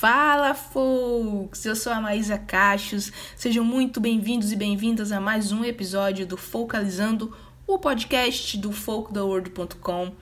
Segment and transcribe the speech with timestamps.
[0.00, 1.66] Fala, folks!
[1.66, 3.12] Eu sou a Maísa Cachos.
[3.36, 10.12] Sejam muito bem-vindos e bem-vindas a mais um episódio do Focalizando, o podcast do folktheworld.com.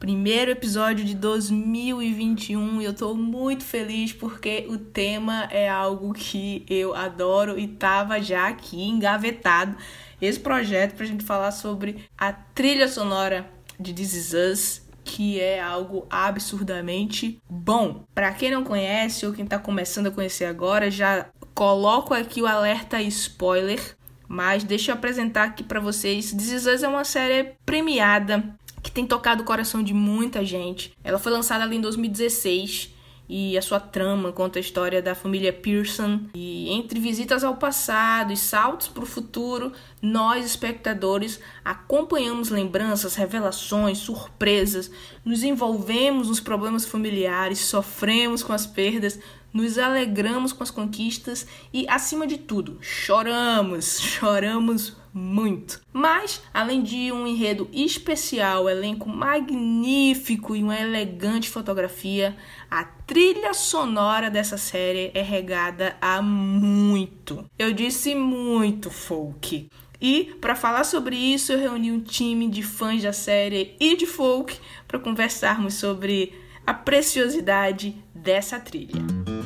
[0.00, 6.66] Primeiro episódio de 2021 e eu tô muito feliz porque o tema é algo que
[6.68, 9.76] eu adoro e tava já aqui engavetado
[10.20, 13.48] esse projeto pra gente falar sobre a trilha sonora
[13.78, 18.04] de This Is Us que é algo absurdamente bom.
[18.14, 22.46] Para quem não conhece ou quem está começando a conhecer agora, já coloco aqui o
[22.46, 23.96] alerta spoiler,
[24.28, 26.30] mas deixa eu apresentar aqui para vocês.
[26.32, 30.92] This Is Us é uma série premiada que tem tocado o coração de muita gente.
[31.02, 32.94] Ela foi lançada ali em 2016
[33.28, 36.20] e a sua trama conta a história da família Pearson.
[36.34, 43.98] E entre visitas ao passado e saltos para o futuro, nós, espectadores, acompanhamos lembranças, revelações,
[43.98, 44.90] surpresas,
[45.24, 49.18] nos envolvemos nos problemas familiares, sofremos com as perdas,
[49.52, 55.80] nos alegramos com as conquistas e, acima de tudo, choramos, choramos muito.
[55.92, 62.36] Mas, além de um enredo especial, elenco magnífico e uma elegante fotografia,
[62.70, 67.44] a trilha sonora dessa série é regada a muito.
[67.58, 69.68] Eu disse muito folk.
[70.00, 74.06] E para falar sobre isso, eu reuni um time de fãs da série e de
[74.06, 76.32] folk para conversarmos sobre
[76.64, 79.37] a preciosidade dessa trilha.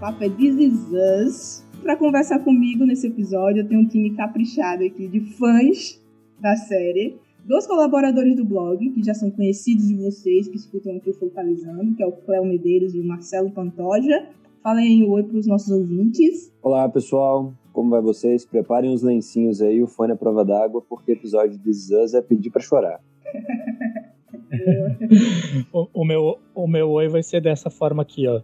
[0.00, 1.64] Papo é This Is Us.
[1.82, 6.02] Pra conversar comigo nesse episódio, eu tenho um time caprichado aqui de fãs
[6.40, 7.18] da série.
[7.44, 11.94] Dois colaboradores do blog, que já são conhecidos de vocês, que escutam aqui o Focalizando,
[11.94, 14.26] que é o Cléo Medeiros e o Marcelo Pantoja.
[14.62, 16.50] Falem um oi para os nossos ouvintes.
[16.62, 17.52] Olá, pessoal.
[17.70, 18.46] Como vai vocês?
[18.46, 21.90] Preparem os lencinhos aí, o fone à prova d'água, porque o episódio de This Is
[21.90, 23.00] Us é pedir para chorar.
[25.72, 28.40] o, o, meu, o meu oi vai ser dessa forma aqui, ó.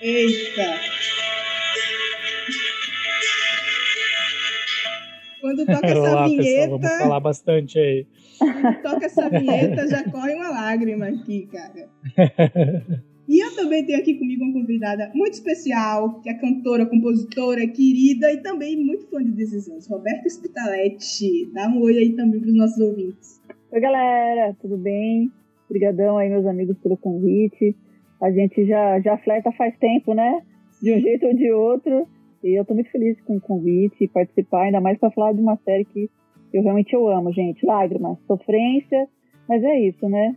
[0.00, 0.74] Eita!
[5.40, 6.44] Quando toca essa Olá, vinheta.
[6.44, 8.06] Pessoal, vamos falar bastante aí.
[8.38, 11.88] Quando toca essa vinheta, já corre uma lágrima aqui, cara.
[13.28, 18.32] E eu também tenho aqui comigo uma convidada muito especial, que é cantora, compositora, querida
[18.32, 21.50] e também muito fã de decisões, Roberta Spitaletti.
[21.52, 23.42] Dá um oi aí também para os nossos ouvintes.
[23.72, 25.28] Oi, galera, tudo bem?
[25.68, 27.74] Obrigadão aí, meus amigos, pelo convite
[28.20, 30.42] a gente já, já flerta faz tempo, né?
[30.82, 32.06] De um jeito ou de outro.
[32.42, 35.40] E eu tô muito feliz com o convite e participar, ainda mais para falar de
[35.40, 36.10] uma série que
[36.52, 37.64] eu realmente eu amo, gente.
[37.64, 39.08] Lágrimas, sofrência,
[39.48, 40.36] mas é isso, né?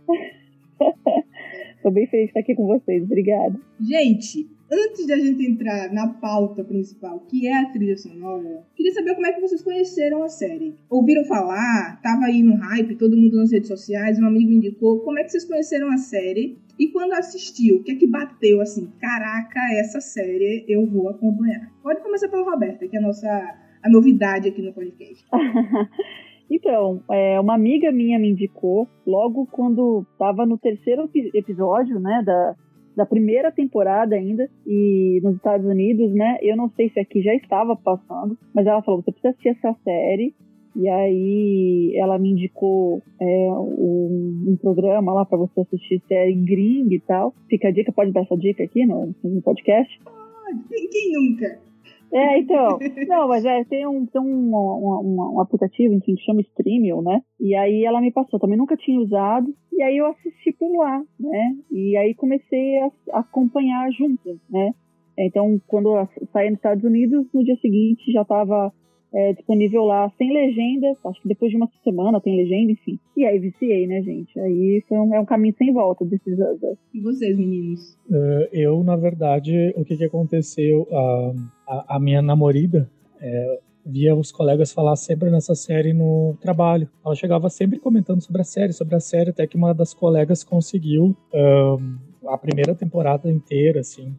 [1.82, 3.02] tô bem feliz de estar aqui com vocês.
[3.04, 3.58] Obrigada.
[3.80, 8.92] Gente, antes de a gente entrar na pauta principal, que é a trilha sonora, queria
[8.92, 10.76] saber como é que vocês conheceram a série.
[10.88, 12.00] Ouviram falar?
[12.02, 15.00] Tava aí no hype, todo mundo nas redes sociais, um amigo indicou.
[15.00, 16.58] Como é que vocês conheceram a série?
[16.78, 18.90] E quando assistiu, o que é que bateu assim?
[19.00, 21.70] Caraca, essa série eu vou acompanhar.
[21.82, 25.24] Pode começar pela Roberta, que é a nossa a novidade aqui no podcast.
[26.50, 32.54] então, é, uma amiga minha me indicou logo quando estava no terceiro episódio, né, da,
[33.00, 37.34] da primeira temporada ainda, e nos Estados Unidos, né, eu não sei se aqui já
[37.34, 40.34] estava passando, mas ela falou, você precisa assistir essa série,
[40.76, 46.94] e aí ela me indicou é, um, um, programa lá para você assistir série gringa
[46.94, 47.34] e tal.
[47.48, 49.98] Fica a dica, pode dar essa dica aqui no, no podcast?
[50.04, 51.69] Pode, quem nunca?
[52.12, 52.78] É, então.
[53.06, 57.22] Não, mas é, tem um, tem um, um, um, aplicativo, enfim, que chama Streamio, né?
[57.38, 59.54] E aí ela me passou, também nunca tinha usado.
[59.72, 61.56] E aí eu assisti por lá, né?
[61.70, 64.72] E aí comecei a, a acompanhar junto, né?
[65.18, 68.72] Então, quando eu saí nos Estados Unidos, no dia seguinte já estava
[69.14, 70.96] é, disponível lá sem legenda.
[71.04, 72.98] Acho que depois de uma semana tem legenda, enfim.
[73.16, 74.38] E aí viciei, né, gente?
[74.38, 76.60] Aí foi um, é um caminho sem volta desses anos.
[76.94, 77.98] E vocês, meninos?
[78.08, 80.86] Uh, eu, na verdade, o que, que aconteceu?
[80.90, 81.32] A,
[81.66, 82.90] a, a minha namorada.
[83.20, 86.88] É, via os colegas falar sempre nessa série no trabalho.
[87.04, 90.44] Ela chegava sempre comentando sobre a série, sobre a série, até que uma das colegas
[90.44, 94.14] conseguiu um, a primeira temporada inteira, assim,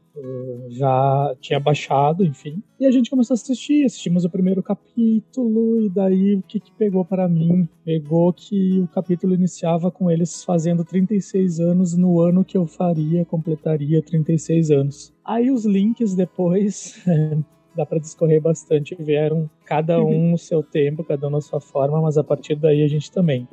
[0.69, 2.61] já tinha baixado, enfim.
[2.79, 6.71] E a gente começou a assistir, assistimos o primeiro capítulo, e daí o que, que
[6.71, 7.67] pegou para mim?
[7.85, 13.25] Pegou que o capítulo iniciava com eles fazendo 36 anos no ano que eu faria,
[13.25, 15.13] completaria 36 anos.
[15.23, 17.01] Aí os links depois.
[17.75, 18.95] dá para discorrer bastante.
[18.99, 22.83] Vieram cada um no seu tempo, cada um na sua forma, mas a partir daí
[22.83, 23.47] a gente também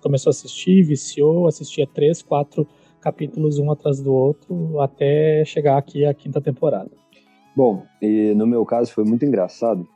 [0.00, 2.66] começou a assistir, viciou, assistia três, quatro
[3.00, 6.90] capítulos um atrás do outro até chegar aqui a quinta temporada.
[7.56, 9.86] Bom, e no meu caso foi muito engraçado,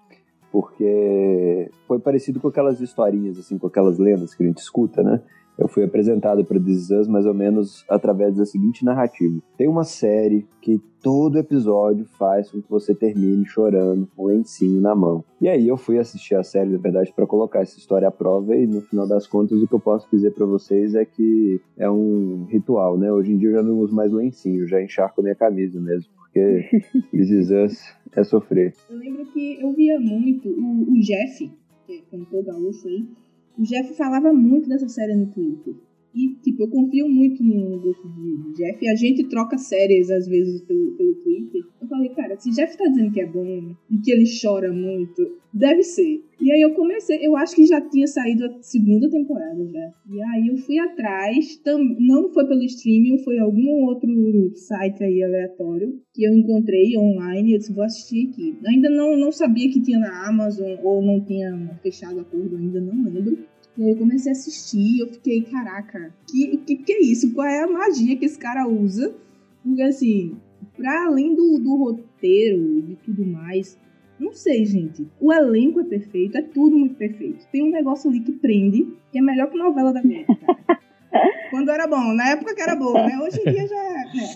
[0.50, 5.20] porque foi parecido com aquelas historinhas, assim, com aquelas lendas que a gente escuta, né?
[5.64, 9.40] Eu fui apresentado para This Is Us mais ou menos através da seguinte narrativa.
[9.56, 14.78] Tem uma série que todo episódio faz com que você termine chorando com o lencinho
[14.80, 15.24] na mão.
[15.40, 18.54] E aí eu fui assistir a série, na verdade, para colocar essa história à prova
[18.54, 21.90] e no final das contas o que eu posso dizer para vocês é que é
[21.90, 23.10] um ritual, né?
[23.10, 26.68] Hoje em dia eu já não uso mais lencinho, já encharco minha camisa mesmo, porque
[27.10, 28.74] This Is Us é sofrer.
[28.90, 31.50] Eu lembro que eu via muito o, o Jeff,
[31.86, 33.06] que cantou gaúcho aí,
[33.56, 35.74] o Jeff falava muito dessa série no Twitter.
[36.14, 38.84] E, tipo, eu confio muito no gosto de Jeff.
[38.84, 41.62] E a gente troca séries, às vezes, pelo, pelo Twitter.
[41.82, 45.38] Eu falei, cara, se Jeff tá dizendo que é bom e que ele chora muito,
[45.52, 46.22] deve ser.
[46.40, 49.92] E aí eu comecei, eu acho que já tinha saído a segunda temporada já.
[50.10, 54.08] E aí eu fui atrás, tam, não foi pelo streaming, foi algum outro
[54.54, 57.52] site aí aleatório que eu encontrei online.
[57.52, 58.56] Eu disse, vou assistir aqui.
[58.66, 63.04] Ainda não, não sabia que tinha na Amazon ou não tinha fechado acordo ainda, não
[63.04, 63.38] lembro.
[63.76, 67.32] E aí eu comecei a assistir eu fiquei, caraca, que, que que é isso?
[67.34, 69.14] Qual é a magia que esse cara usa?
[69.62, 70.36] Porque assim,
[70.76, 73.78] pra além do, do roteiro, de tudo mais,
[74.18, 75.06] não sei, gente.
[75.20, 77.46] O elenco é perfeito, é tudo muito perfeito.
[77.50, 80.24] Tem um negócio ali que prende, que é melhor que novela da Globo,
[81.50, 83.18] Quando era bom, na época que era bom, né?
[83.20, 83.76] Hoje em dia já.
[84.14, 84.34] Né?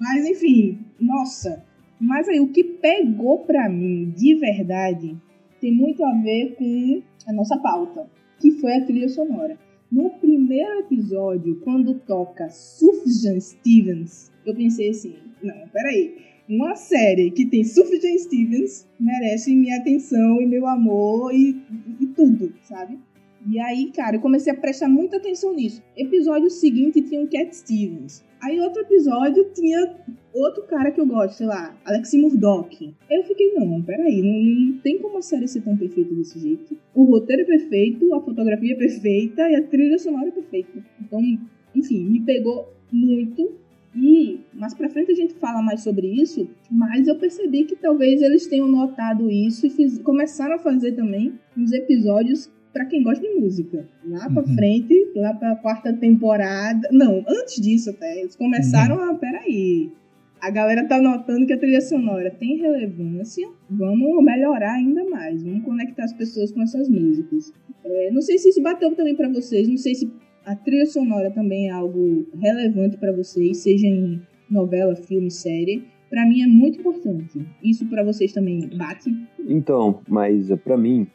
[0.00, 1.64] Mas enfim, nossa.
[2.00, 5.16] Mas aí, o que pegou pra mim de verdade
[5.60, 8.06] tem muito a ver com a nossa pauta
[8.38, 9.58] que foi a trilha sonora.
[9.90, 16.26] No primeiro episódio, quando toca Sufjan Stevens, eu pensei assim: não, peraí.
[16.48, 21.60] Uma série que tem Sufjan Stevens merece minha atenção e meu amor e,
[22.00, 23.00] e, tudo, sabe?
[23.48, 25.82] E aí, cara, eu comecei a prestar muita atenção nisso.
[25.96, 28.24] Episódio seguinte tinha o Cat Stevens.
[28.46, 29.96] Aí outro episódio tinha
[30.32, 32.94] outro cara que eu gosto, sei lá, Alex Murdoch.
[33.10, 36.78] Eu fiquei, não, peraí, não, não tem como a série ser tão perfeita desse jeito.
[36.94, 40.78] O roteiro é perfeito, a fotografia é perfeita e a trilha sonora é perfeita.
[41.00, 41.20] Então,
[41.74, 43.52] enfim, me pegou muito.
[43.96, 48.22] E mais pra frente a gente fala mais sobre isso, mas eu percebi que talvez
[48.22, 53.26] eles tenham notado isso e fiz, começaram a fazer também uns episódios para quem gosta
[53.26, 53.88] de música.
[54.04, 54.54] Lá para uhum.
[54.54, 56.86] frente, lá para quarta temporada.
[56.92, 58.20] Não, antes disso até.
[58.20, 59.12] Eles começaram uhum.
[59.12, 59.14] a.
[59.14, 59.90] Peraí.
[60.42, 63.48] A galera tá notando que a trilha sonora tem relevância.
[63.70, 65.42] Vamos melhorar ainda mais.
[65.42, 67.50] Vamos conectar as pessoas com essas músicas.
[67.82, 69.66] É, não sei se isso bateu também para vocês.
[69.66, 70.12] Não sei se
[70.44, 74.20] a trilha sonora também é algo relevante para vocês, seja em
[74.50, 75.84] novela, filme, série.
[76.10, 77.40] Para mim é muito importante.
[77.64, 79.10] Isso para vocês também bate?
[79.48, 81.06] Então, mas para mim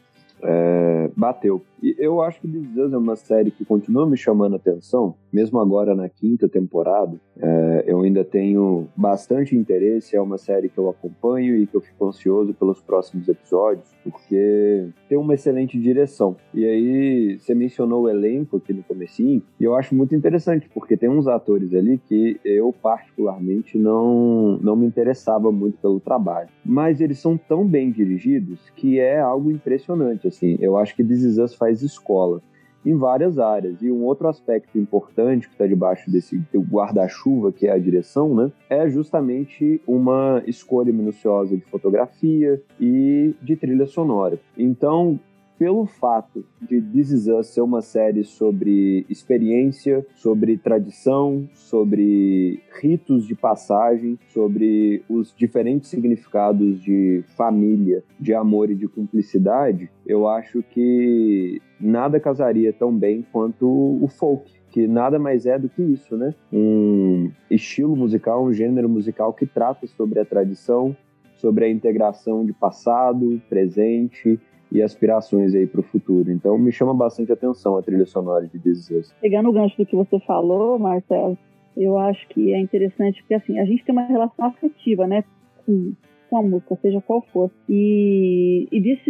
[0.43, 1.63] é, bateu.
[1.81, 5.15] E eu acho que This Is é uma série que continua me chamando a atenção,
[5.33, 7.19] mesmo agora na quinta temporada.
[7.37, 11.81] É, eu ainda tenho bastante interesse, é uma série que eu acompanho e que eu
[11.81, 16.35] fico ansioso pelos próximos episódios, porque tem uma excelente direção.
[16.53, 20.95] E aí, você mencionou o elenco aqui no comecinho, e eu acho muito interessante, porque
[20.95, 26.49] tem uns atores ali que eu particularmente não, não me interessava muito pelo trabalho.
[26.63, 30.57] Mas eles são tão bem dirigidos que é algo impressionante, assim.
[30.59, 32.41] Eu acho que This Is Us faz escola
[32.85, 33.81] em várias áreas.
[33.81, 38.51] E um outro aspecto importante que está debaixo desse guarda-chuva, que é a direção, né,
[38.69, 44.39] é justamente uma escolha minuciosa de fotografia e de trilha sonora.
[44.57, 45.19] Então,
[45.61, 53.27] pelo fato de This Is Us ser uma série sobre experiência, sobre tradição, sobre ritos
[53.27, 60.63] de passagem, sobre os diferentes significados de família, de amor e de cumplicidade, eu acho
[60.63, 63.67] que nada casaria tão bem quanto
[64.01, 66.33] o folk que nada mais é do que isso, né?
[66.51, 70.97] Um estilo musical, um gênero musical que trata sobre a tradição,
[71.35, 74.39] sobre a integração de passado, presente
[74.71, 76.31] e aspirações aí para o futuro.
[76.31, 79.85] Então me chama bastante atenção a trilha sonora de This Is Pegando o gancho do
[79.85, 81.37] que você falou, Marcelo,
[81.75, 85.23] eu acho que é interessante porque assim, a gente tem uma relação afetiva, né,
[85.65, 85.93] com,
[86.29, 87.51] com a música, seja qual for.
[87.67, 89.01] E, e This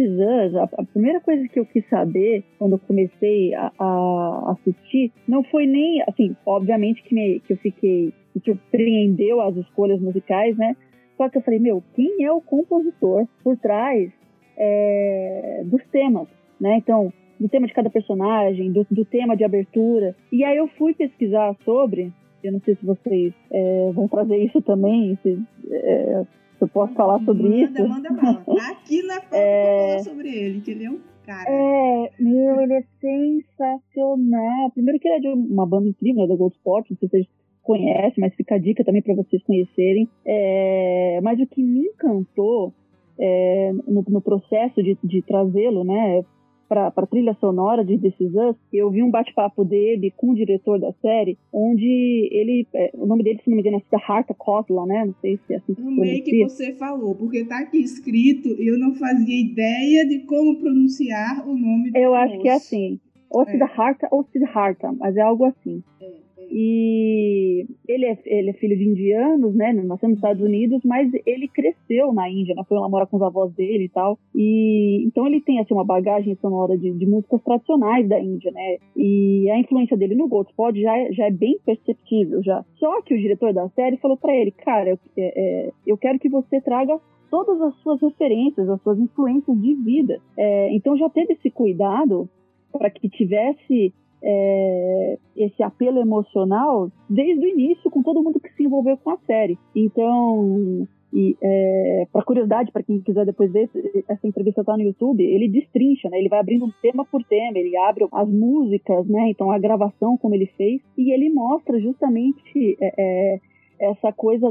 [0.56, 5.44] a, a, primeira coisa que eu quis saber quando eu comecei a, a assistir, não
[5.44, 10.76] foi nem, assim, obviamente que, me, que eu fiquei, me surpreendeu as escolhas musicais, né,
[11.16, 14.10] só que eu falei, meu, quem é o compositor por trás
[14.56, 16.28] é, dos temas,
[16.60, 16.76] né?
[16.76, 20.14] Então, do tema de cada personagem, do, do, tema de abertura.
[20.30, 24.62] E aí eu fui pesquisar sobre, eu não sei se vocês é, vão trazer isso
[24.62, 25.38] também, se,
[25.70, 26.24] é,
[26.56, 27.88] se eu posso falar sobre manda, isso.
[27.88, 29.88] Manda, manda, Aqui na pauta é...
[29.88, 31.48] falar sobre ele, que ele é um cara.
[31.48, 34.70] É, meu, ele é sensacional.
[34.72, 37.10] Primeiro que ele é de uma banda incrível, né, da Gold Sport, não sei se
[37.10, 37.26] vocês
[37.62, 40.08] conhecem, mas fica a dica também para vocês conhecerem.
[40.24, 42.72] É, mas o que me encantou
[43.18, 46.24] é, no, no, processo de, de trazê-lo, né,
[46.72, 50.34] para a trilha sonora de This Is Us, eu vi um bate-papo dele com o
[50.34, 54.32] diretor da série, onde ele, é, o nome dele, se não me engano, é Siddhartha
[54.32, 55.04] Kosla, né?
[55.04, 58.78] Não sei se é assim que que você falou, porque tá aqui escrito e eu
[58.78, 63.42] não fazia ideia de como pronunciar o nome do Eu acho que é assim, ou
[63.42, 63.50] é.
[63.50, 65.82] Siddhartha ou Siddhartha, mas é algo assim.
[66.00, 66.21] É.
[66.50, 69.72] E ele é, ele é filho de indianos, né?
[69.72, 72.62] Nasceu nos Estados Unidos, mas ele cresceu na Índia, né?
[72.68, 74.18] Foi lá morar com os avós dele e tal.
[74.34, 78.78] E então ele tem assim uma bagagem sonora de, de músicas tradicionais da Índia, né?
[78.96, 82.64] E a influência dele no Godspot já, é, já é bem perceptível já.
[82.76, 86.18] Só que o diretor da série falou para ele, cara, eu, é, é, eu quero
[86.18, 86.98] que você traga
[87.30, 90.20] todas as suas referências, as suas influências de vida.
[90.36, 92.28] É, então já teve esse cuidado
[92.70, 93.92] para que tivesse
[94.22, 99.18] é, esse apelo emocional desde o início com todo mundo que se envolveu com a
[99.26, 99.58] série.
[99.74, 103.68] Então, e é, para curiosidade, para quem quiser depois ver,
[104.08, 106.18] essa entrevista está no YouTube, ele destrincha, né?
[106.18, 109.28] Ele vai abrindo tema por tema, ele abre as músicas, né?
[109.28, 113.40] Então a gravação como ele fez e ele mostra justamente é, é
[113.82, 114.46] essa coisa,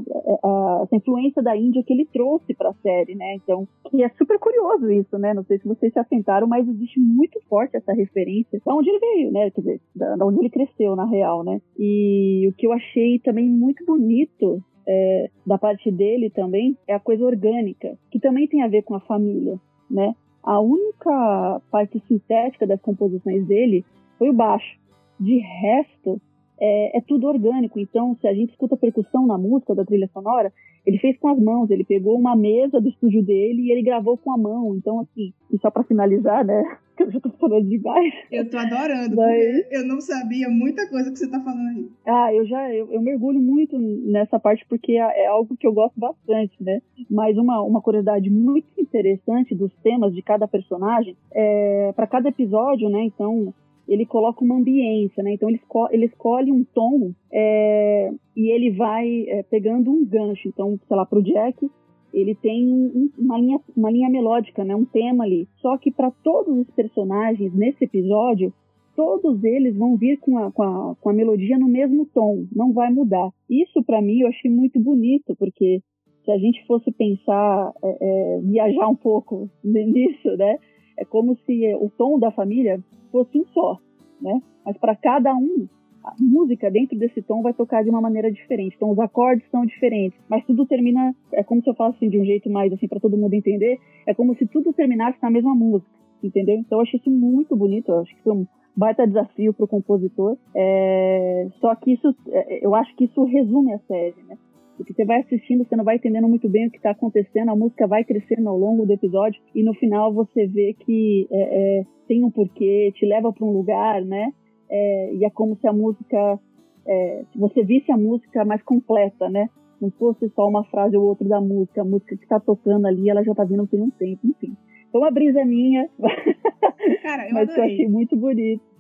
[0.84, 3.36] essa influência da Índia que ele trouxe para a série, né?
[3.36, 5.34] Então, e é super curioso isso, né?
[5.34, 9.00] Não sei se vocês se atentaram, mas existe muito forte essa referência da onde ele
[9.00, 9.50] veio, né?
[9.52, 11.62] Quer dizer, da onde ele cresceu, na real, né?
[11.80, 17.00] E o que eu achei também muito bonito é, da parte dele também é a
[17.00, 19.58] coisa orgânica, que também tem a ver com a família,
[19.90, 20.14] né?
[20.44, 23.86] A única parte sintética das composições dele
[24.18, 24.80] foi o baixo.
[25.20, 26.20] De resto,
[26.62, 27.80] é, é, tudo orgânico.
[27.80, 30.53] Então, se a gente escuta percussão na música da trilha sonora,
[30.86, 34.18] ele fez com as mãos, ele pegou uma mesa do estúdio dele e ele gravou
[34.18, 34.75] com a mão.
[34.75, 36.63] Então, assim, e só para finalizar, né?
[37.01, 38.13] Eu já tô falando demais.
[38.32, 39.72] Eu tô adorando, Mas...
[39.72, 41.89] eu não sabia muita coisa que você tá falando aí.
[42.06, 45.74] Ah, eu já eu, eu mergulho muito nessa parte porque é, é algo que eu
[45.74, 46.80] gosto bastante, né?
[47.10, 52.88] Mas uma, uma curiosidade muito interessante dos temas de cada personagem, é, para cada episódio,
[52.88, 53.03] né?
[53.06, 53.51] Então,
[53.91, 55.33] ele coloca uma ambiência, né?
[55.33, 60.48] Então ele, esco ele escolhe um tom é, e ele vai é, pegando um gancho.
[60.48, 61.69] Então, sei lá, pro Jack,
[62.13, 64.74] ele tem um, uma, linha, uma linha melódica, né?
[64.74, 65.45] Um tema ali.
[65.57, 68.53] Só que para todos os personagens nesse episódio,
[68.95, 72.71] todos eles vão vir com a, com a, com a melodia no mesmo tom, não
[72.71, 73.29] vai mudar.
[73.50, 75.81] Isso para mim eu achei muito bonito, porque
[76.24, 80.57] se a gente fosse pensar, é, é, viajar um pouco nisso, né?
[80.98, 82.81] É como se o tom da família
[83.12, 83.77] fosse um só,
[84.22, 84.41] né?
[84.65, 85.68] Mas para cada um,
[86.03, 88.75] a música dentro desse tom vai tocar de uma maneira diferente.
[88.75, 92.20] Então os acordes são diferentes, mas tudo termina é como se eu falasse assim, de
[92.20, 95.53] um jeito mais assim para todo mundo entender, é como se tudo terminasse na mesma
[95.53, 95.89] música,
[96.24, 96.56] entendeu?
[96.56, 99.68] Então eu achei isso muito bonito, eu acho que foi um baita desafio para o
[99.68, 100.38] compositor.
[100.56, 101.48] É...
[101.60, 104.38] Só que isso, é, eu acho que isso resume a série, né?
[104.78, 107.56] Porque você vai assistindo, você não vai entendendo muito bem o que está acontecendo, a
[107.56, 111.86] música vai crescendo ao longo do episódio e no final você vê que é, é,
[112.08, 114.32] tem um porquê, te leva para um lugar, né?
[114.70, 116.40] É, e é como se a música,
[116.88, 119.50] é, se você visse a música mais completa, né?
[119.80, 123.10] Não fosse só uma frase ou outra da música, a música que está tocando ali,
[123.10, 124.56] ela já está vindo tem um tempo, enfim.
[124.92, 125.90] Foi uma brisa minha,
[127.01, 127.72] Cara, eu mas adorei.
[127.72, 128.71] eu achei muito bonito.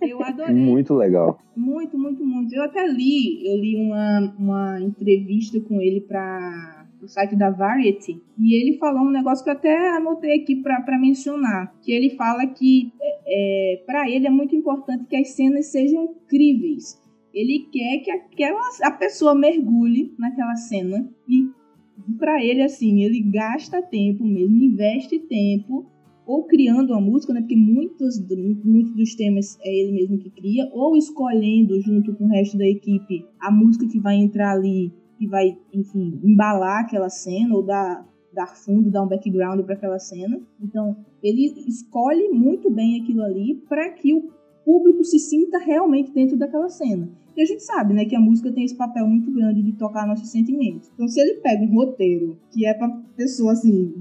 [0.00, 0.54] Eu adorei.
[0.54, 1.38] Muito legal.
[1.56, 2.54] Muito, muito, muito.
[2.54, 8.22] Eu até li, eu li uma, uma entrevista com ele para o site da Variety
[8.38, 12.46] e ele falou um negócio que eu até anotei aqui para mencionar, que ele fala
[12.46, 17.00] que é, é para ele é muito importante que as cenas sejam incríveis.
[17.34, 21.50] Ele quer que aquela, a pessoa mergulhe naquela cena e
[22.18, 25.86] para ele assim, ele gasta tempo mesmo, investe tempo
[26.26, 27.40] ou criando a música, né?
[27.40, 28.18] Porque muitos,
[28.64, 32.66] muitos dos temas é ele mesmo que cria, ou escolhendo junto com o resto da
[32.66, 38.06] equipe a música que vai entrar ali, que vai, enfim, embalar aquela cena ou dar,
[38.32, 40.40] dar fundo, dar um background para aquela cena.
[40.60, 44.30] Então, ele escolhe muito bem aquilo ali para que o
[44.64, 47.08] público se sinta realmente dentro daquela cena.
[47.36, 50.06] E a gente sabe, né, que a música tem esse papel muito grande de tocar
[50.06, 50.90] nossos sentimentos.
[50.94, 53.92] Então, se ele pega um roteiro que é pra pessoa assim,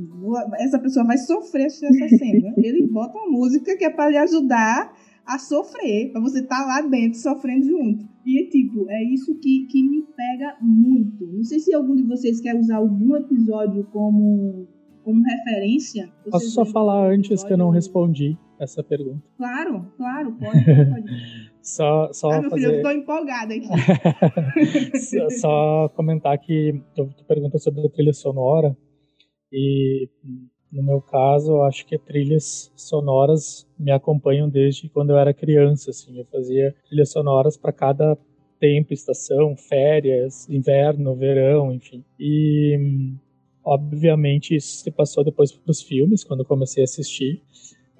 [0.59, 4.93] essa pessoa vai sofrer essa cena, ele bota uma música que é para lhe ajudar
[5.25, 8.05] a sofrer, para você estar tá lá dentro sofrendo junto.
[8.25, 11.25] E, tipo, é isso que, que me pega muito.
[11.25, 14.67] Não sei se algum de vocês quer usar algum episódio como,
[15.03, 16.09] como referência.
[16.29, 19.23] Posso só falar antes que eu não respondi essa pergunta.
[19.37, 20.63] Claro, claro, pode.
[20.63, 21.51] pode.
[21.63, 22.65] Só, só ah, meu fazer...
[22.65, 23.67] filho, eu tô empolgada aqui.
[24.97, 28.75] só, só, comentar que tu, tu pergunta sobre a trilha sonora
[29.53, 30.09] e
[30.71, 35.91] no meu caso, eu acho que trilhas sonoras me acompanham desde quando eu era criança,
[35.91, 38.17] assim, eu fazia trilhas sonoras para cada
[38.59, 42.05] tempo, estação, férias, inverno, verão, enfim.
[42.17, 42.77] E
[43.63, 47.41] obviamente isso se passou depois para os filmes, quando eu comecei a assistir.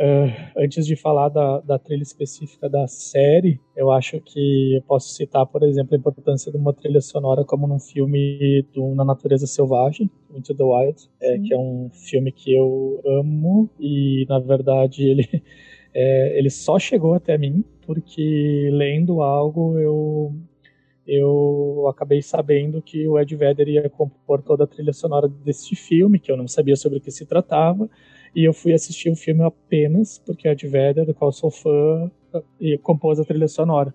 [0.02, 5.14] Uh, antes de falar da, da, trilha específica da série, eu acho que eu posso
[5.14, 9.46] citar, por exemplo, a importância de uma trilha sonora como num filme do, Na Natureza
[9.46, 15.08] Selvagem, Into the Wild, é, que é um filme que eu amo e, na verdade,
[15.08, 15.30] ele,
[15.94, 20.34] é, ele só chegou até mim porque, lendo algo, eu,
[21.06, 26.18] eu acabei sabendo que o Ed Vedder ia compor toda a trilha sonora desse filme,
[26.18, 27.88] que eu não sabia sobre o que se tratava,
[28.36, 32.10] e eu fui assistir o filme apenas porque a Ed Vedder, do qual sou fã,
[32.60, 33.94] e compôs a trilha sonora.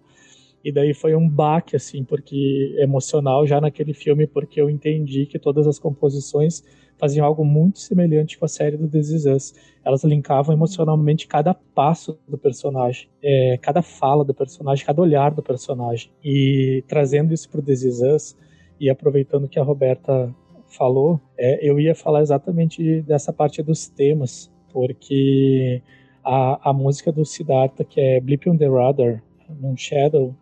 [0.65, 5.39] E daí foi um baque, assim, porque emocional já naquele filme, porque eu entendi que
[5.39, 6.65] todas as composições
[6.99, 9.55] faziam algo muito semelhante com a série do This Is Us.
[9.85, 15.43] Elas linkavam emocionalmente cada passo do personagem, é, cada fala do personagem, cada olhar do
[15.43, 16.11] personagem.
[16.25, 18.37] E trazendo isso para o This Is Us,
[18.81, 20.35] e aproveitando que a Roberta
[20.77, 25.83] falou, é, eu ia falar exatamente dessa parte dos temas, porque
[26.25, 29.23] a, a música do Siddhartha, que é Blip on the Radar,
[29.61, 30.35] Moon Shadow,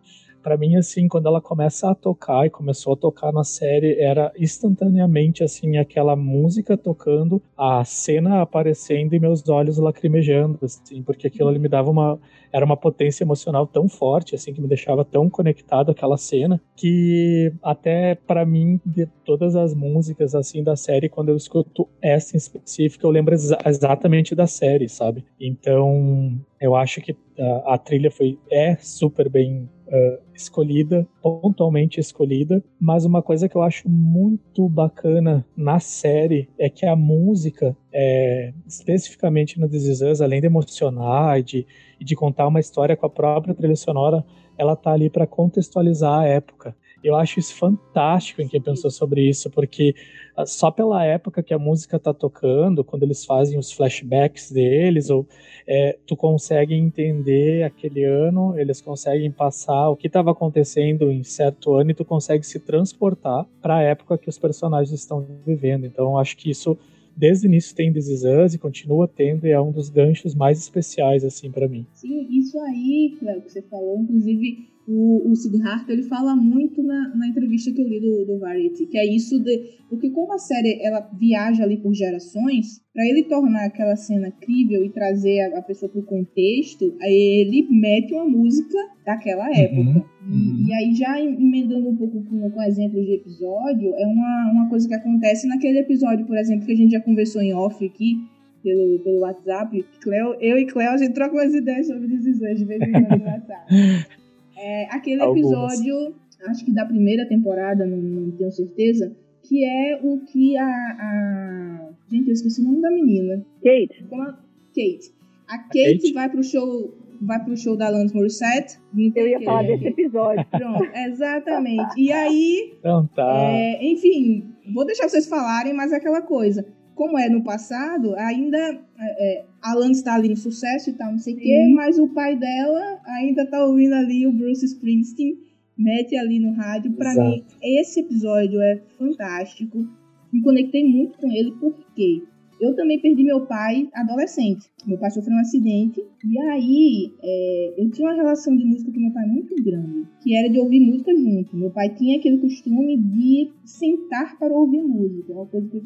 [0.45, 4.31] para mim assim, quando ela começa a tocar e começou a tocar na série, era
[4.37, 11.49] instantaneamente assim aquela música tocando, a cena aparecendo e meus olhos lacrimejando, assim, porque aquilo
[11.49, 12.19] ali me dava uma
[12.53, 17.51] era uma potência emocional tão forte assim que me deixava tão conectado àquela cena que
[17.61, 22.37] até para mim de todas as músicas assim da série, quando eu escuto essa em
[22.37, 25.25] específico, eu lembro exa exatamente da série, sabe?
[25.41, 32.63] Então, eu acho que a, a trilha foi é super bem uh, escolhida, pontualmente escolhida,
[32.79, 38.53] mas uma coisa que eu acho muito bacana na série é que a música, é,
[38.67, 41.67] especificamente no This Is Us, além de emocionar e de,
[41.99, 44.25] de contar uma história com a própria trilha sonora,
[44.57, 46.75] ela tá ali para contextualizar a época.
[47.05, 49.93] Eu acho isso fantástico em quem pensou sobre isso, porque
[50.35, 55.11] ah, só pela época que a música tá tocando, quando eles fazem os flashbacks deles,
[55.11, 55.27] ou
[55.67, 61.75] é, tu consegue entender aquele ano, eles conseguem passar o que estava acontecendo em certo
[61.75, 65.85] ano e tu consegue se transportar para a época que os personagens estão vivendo.
[65.85, 66.75] Então, acho que isso
[67.15, 71.23] desde o início tem This e continua tendo e é um dos ganchos mais especiais
[71.23, 71.85] assim para mim.
[71.93, 77.15] Sim, isso aí, Cléo, que você falou, inclusive o, o Siddhartha ele fala muito na,
[77.15, 79.75] na entrevista que eu li do, do Variety, que é isso de.
[79.89, 84.85] Porque como a série ela viaja ali por gerações, para ele tornar aquela cena crível
[84.85, 90.05] e trazer a, a pessoa para o contexto, ele mete uma música daquela uhum, época.
[90.27, 94.51] Uhum, E, e, aí, já emendando um pouco com, com exemplos de episódio, é uma,
[94.51, 97.83] uma coisa que acontece naquele episódio, por exemplo, que a gente já conversou em off
[97.83, 98.17] aqui,
[98.63, 99.83] pelo, pelo WhatsApp.
[100.01, 103.19] Cleo, eu e Cleo, a gente troca umas ideias sobre decisões de vez em quando
[103.19, 103.65] no WhatsApp.
[104.57, 106.15] É, aquele episódio,
[106.47, 111.89] acho que da primeira temporada, não, não, tenho certeza, que é o que a, a.
[112.09, 113.45] Gente, eu esqueci o nome da menina.
[113.63, 114.03] Kate.
[114.09, 114.33] Como a...
[114.73, 115.13] Kate.
[115.47, 116.93] A Kate, Kate, vai pro show.
[117.21, 118.77] Vai pro show da Alanis Morissette.
[119.15, 120.45] Eu ia falar desse episódio.
[120.51, 121.99] Pronto, exatamente.
[121.99, 122.73] E aí.
[122.77, 123.41] Então tá.
[123.41, 126.65] É, enfim, vou deixar vocês falarem, mas é aquela coisa
[126.95, 131.19] como é no passado, ainda é, é Alan está ali no sucesso e tal, não
[131.19, 135.37] sei o quê, mas o pai dela ainda tá ouvindo ali o Bruce Springsteen,
[135.77, 136.93] mete ali no rádio.
[136.93, 139.85] Para mim, esse episódio é fantástico.
[140.31, 142.23] Me conectei muito com ele, porque
[142.61, 144.69] eu também perdi meu pai adolescente.
[144.87, 145.99] Meu pai sofreu um acidente.
[146.23, 150.35] E aí, é, eu tinha uma relação de música com meu pai muito grande, que
[150.35, 151.57] era de ouvir música junto.
[151.57, 155.81] Meu pai tinha aquele costume de sentar para ouvir música, uma coisa que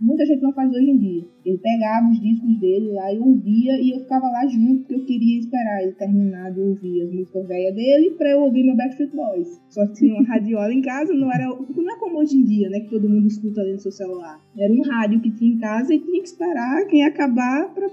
[0.00, 1.24] muita gente não faz hoje em dia.
[1.44, 5.04] Ele pegava os discos dele lá e ouvia, e eu ficava lá junto, porque eu
[5.04, 9.12] queria esperar ele terminar de ouvir as músicas velhas dele para eu ouvir meu Backstreet
[9.12, 9.60] Boys.
[9.68, 11.46] Só tinha uma radiola em casa, não era.
[11.46, 12.80] Não é como hoje em dia, né?
[12.80, 14.40] Que todo mundo escuta ali no seu celular.
[14.56, 17.88] Era um rádio que tinha em casa e tinha que esperar quem acabar para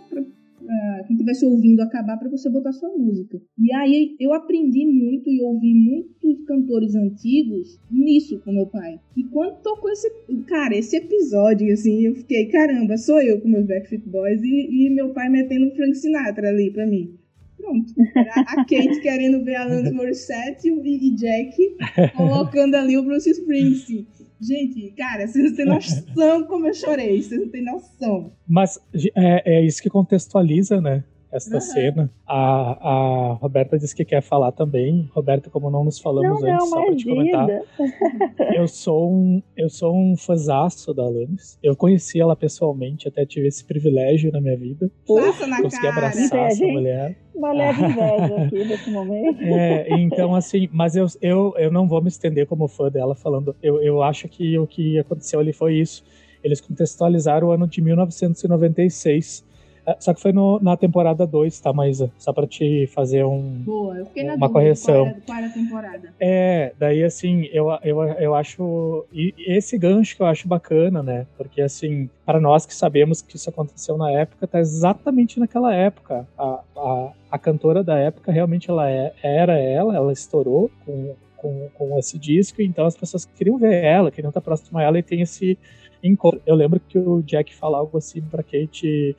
[0.65, 3.39] pra quem estivesse ouvindo acabar para você botar sua música.
[3.57, 8.99] E aí eu aprendi muito e ouvi muitos cantores antigos nisso com meu pai.
[9.15, 10.09] E quando tocou esse,
[10.47, 14.89] cara, esse episódio, assim, eu fiquei, caramba, sou eu com meus Backstreet Boys e, e
[14.89, 17.21] meu pai metendo Frank Sinatra ali pra mim.
[17.57, 17.93] Pronto.
[18.15, 21.55] Era a Kate querendo ver Alanis Morissette e, e Jack
[22.17, 24.07] colocando ali o Bruce Springsteen.
[24.41, 28.33] Gente, cara, vocês não têm noção como eu chorei, vocês não têm noção.
[28.47, 28.79] Mas
[29.15, 31.03] é, é isso que contextualiza, né?
[31.31, 31.61] Esta uhum.
[31.61, 32.11] cena.
[32.27, 35.09] A, a Roberta disse que quer falar também.
[35.13, 37.49] Roberta, como não nos falamos não, antes, não, só pra te comentar.
[38.53, 41.57] eu sou um, eu sou um fãzaço da Alanis.
[41.63, 44.91] Eu conheci ela pessoalmente, até tive esse privilégio na minha vida.
[45.07, 46.07] Passa na Consegui cara.
[46.07, 47.17] abraçar essa mulher.
[47.33, 49.41] Uma leve inveja aqui nesse momento.
[49.41, 53.55] É, então assim, mas eu, eu, eu não vou me estender como fã dela falando.
[53.63, 56.03] Eu, eu acho que o que aconteceu ali foi isso
[56.43, 59.50] Eles contextualizaram o ano de 1996 é,
[59.99, 62.11] só que foi no, na temporada 2, tá, Maísa?
[62.17, 64.95] Só pra te fazer um, Boa, eu fiquei na uma dúvida, correção.
[64.95, 66.13] Qual era, qual era a temporada?
[66.19, 69.05] É, daí assim, eu, eu, eu acho.
[69.11, 71.25] E esse gancho que eu acho bacana, né?
[71.37, 76.27] Porque assim, para nós que sabemos que isso aconteceu na época, tá exatamente naquela época.
[76.37, 81.69] A, a, a cantora da época realmente ela é, era ela, ela estourou com, com,
[81.73, 85.03] com esse disco, então as pessoas queriam ver ela, queriam estar próximo a ela e
[85.03, 85.57] tem esse
[86.03, 86.41] encontro.
[86.45, 89.15] Eu lembro que o Jack fala algo assim pra Kate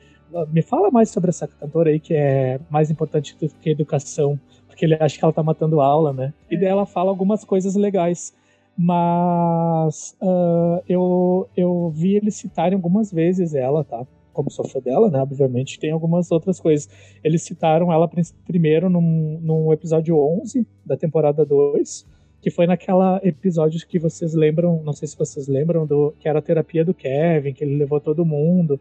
[0.51, 4.85] me fala mais sobre essa cantora aí que é mais importante do que educação, porque
[4.85, 6.33] ele acha que ela tá matando aula, né?
[6.49, 8.33] E daí ela fala algumas coisas legais.
[8.75, 14.05] Mas uh, eu, eu vi eles citarem algumas vezes ela, tá?
[14.33, 15.19] Como sou fã dela, né?
[15.21, 16.89] Obviamente tem algumas outras coisas.
[17.23, 18.09] Eles citaram ela
[18.45, 22.07] primeiro num, num episódio 11 da temporada 2,
[22.43, 26.39] que foi naquela episódio que vocês lembram, não sei se vocês lembram, do que era
[26.39, 28.77] a terapia do Kevin, que ele levou todo mundo.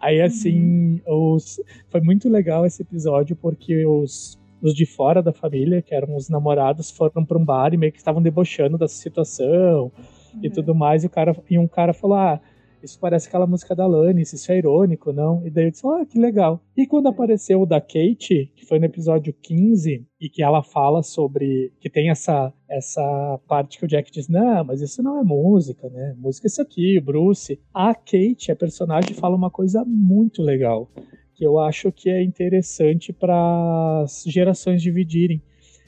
[0.00, 1.34] Aí, assim, uhum.
[1.36, 6.16] os, foi muito legal esse episódio, porque os, os de fora da família, que eram
[6.16, 9.92] os namorados, foram para um bar e meio que estavam debochando da situação
[10.34, 10.40] uhum.
[10.42, 12.40] e tudo mais, e, o cara, e um cara falou, ah,
[12.84, 15.44] isso parece aquela música da Alanis, isso é irônico, não?
[15.46, 16.62] E daí eu disse, ah, que legal.
[16.76, 21.02] E quando apareceu o da Kate, que foi no episódio 15, e que ela fala
[21.02, 25.24] sobre, que tem essa, essa parte que o Jack diz, não, mas isso não é
[25.24, 26.14] música, né?
[26.18, 27.58] Música é isso aqui, o Bruce.
[27.72, 30.90] A Kate, a personagem, fala uma coisa muito legal,
[31.34, 35.42] que eu acho que é interessante para as gerações dividirem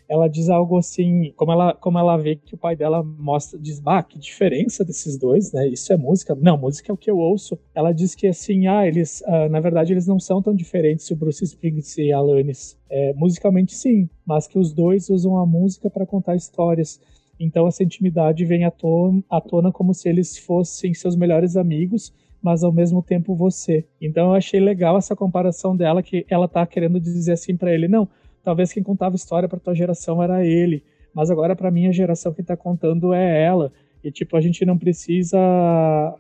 [0.09, 3.81] ela diz algo assim, como ela, como ela vê que o pai dela mostra, diz,
[3.81, 5.69] bah, que diferença desses dois, né?
[5.69, 6.35] Isso é música?
[6.35, 7.59] Não, música é o que eu ouço.
[7.75, 11.17] Ela diz que assim, ah, eles, ah, na verdade, eles não são tão diferentes, o
[11.17, 12.79] Bruce Springsteen e a Alanis.
[12.89, 17.01] É, musicalmente sim, mas que os dois usam a música para contar histórias.
[17.39, 22.15] Então essa intimidade vem à tona, à tona como se eles fossem seus melhores amigos,
[22.41, 23.85] mas ao mesmo tempo você.
[24.01, 27.89] Então eu achei legal essa comparação dela que ela tá querendo dizer assim para ele,
[27.89, 28.09] não,
[28.47, 32.43] talvez quem contava história para tua geração era ele, mas agora para minha geração quem
[32.43, 33.73] está contando é ela.
[34.05, 35.37] E tipo, a gente não precisa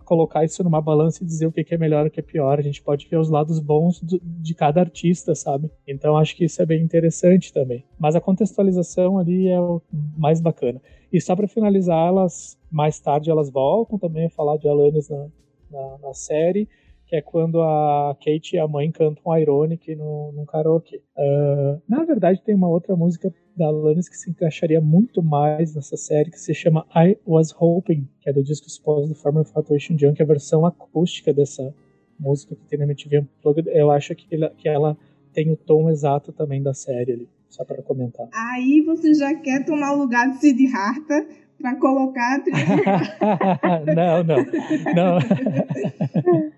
[0.05, 2.59] colocar isso numa balança e dizer o que é melhor e o que é pior.
[2.59, 5.71] A gente pode ver os lados bons do, de cada artista, sabe?
[5.87, 7.85] Então acho que isso é bem interessante também.
[7.97, 9.81] Mas a contextualização ali é o
[10.19, 10.83] mais bacana.
[11.13, 15.29] E só para finalizar, elas mais tarde elas voltam também a falar de Alanis na,
[15.71, 16.69] na, na série
[17.07, 21.01] que é quando a Kate e a mãe cantam Ironic no, num karaokê.
[21.17, 25.97] Uh, na verdade, tem uma outra música da Alanis que se encaixaria muito mais nessa
[25.97, 29.97] série, que se chama I Was Hoping, que é do disco Suppose do Former Infatuation
[29.97, 31.73] Junk, a versão acústica dessa
[32.19, 33.71] música que tem na MTV Unplugged.
[33.73, 34.99] Eu acho que ela, que ela
[35.33, 38.29] tem o tom exato também da série ali, só para comentar.
[38.35, 42.65] Aí você já quer tomar o lugar de Sid Harta para colocar a trilha
[43.95, 44.45] Não, não,
[44.95, 46.47] não.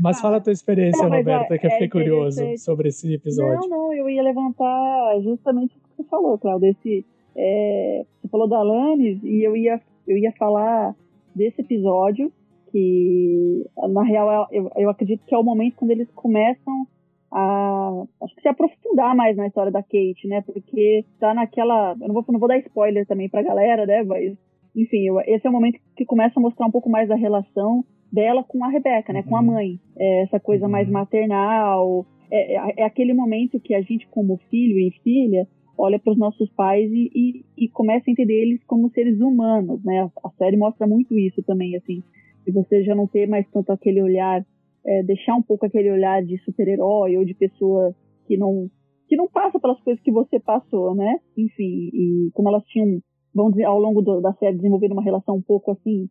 [0.00, 3.14] Mas fala a tua experiência, não, Roberta, é, que eu fiquei é curioso sobre esse
[3.14, 3.68] episódio.
[3.68, 6.68] Não, não, eu ia levantar justamente o que você falou, Claudio.
[6.68, 10.94] Esse, é, você falou da Alanis e eu ia, eu ia falar
[11.34, 12.32] desse episódio,
[12.70, 16.86] que na real eu, eu acredito que é o momento quando eles começam
[17.32, 20.40] a acho que se aprofundar mais na história da Kate, né?
[20.42, 21.96] Porque tá naquela.
[22.00, 24.02] Eu não vou, não vou dar spoiler também pra galera, né?
[24.04, 24.36] Mas,
[24.74, 27.84] enfim, eu, esse é o momento que começa a mostrar um pouco mais da relação
[28.14, 29.26] dela com a Rebeca, né, uhum.
[29.26, 29.46] com a uhum.
[29.46, 29.80] mãe.
[29.98, 30.70] É essa coisa uhum.
[30.70, 32.06] mais maternal.
[32.30, 35.46] É, é, é, aquele momento que a gente, como filho e filha,
[35.76, 39.82] olha para os nossos pais e, e, e, começa a entender eles como seres humanos,
[39.84, 40.08] né?
[40.24, 42.02] A série mostra muito isso também, assim.
[42.46, 44.44] De você já não ter mais tanto aquele olhar,
[44.86, 47.94] é, deixar um pouco aquele olhar de super-herói ou de pessoa
[48.26, 48.70] que não
[49.06, 51.18] que não passa pelas coisas que você passou, né?
[51.36, 53.00] Enfim, e como elas tinham,
[53.34, 56.08] vamos dizer, ao longo do, da série desenvolver uma relação um pouco assim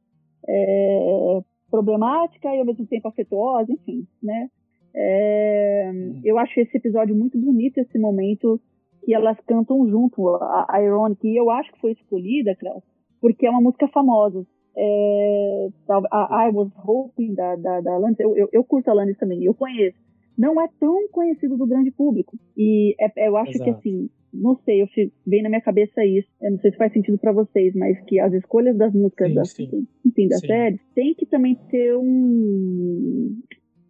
[0.48, 1.42] é,
[1.74, 4.48] problemática e ao mesmo tempo afetuosa, enfim, né?
[4.96, 6.22] É, uhum.
[6.24, 8.62] eu acho esse episódio muito bonito, esse momento
[9.04, 12.84] que elas cantam junto, a, a Ironic, e eu acho que foi escolhida, Cléo,
[13.20, 14.46] porque é uma música famosa.
[14.78, 15.68] É,
[16.12, 19.44] a I Was Hoping da, da, da Alanis, eu, eu, eu curto a Alanis também,
[19.44, 19.98] eu conheço.
[20.38, 22.38] Não é tão conhecido do grande público.
[22.56, 23.64] E é, eu acho Exato.
[23.64, 26.28] que, assim, não sei, eu fico, vem na minha cabeça isso.
[26.42, 29.36] Eu não sei se faz sentido para vocês, mas que as escolhas das músicas sim,
[29.36, 29.88] da, sim.
[30.06, 30.48] Enfim, da sim.
[30.48, 33.40] série tem que também ter um,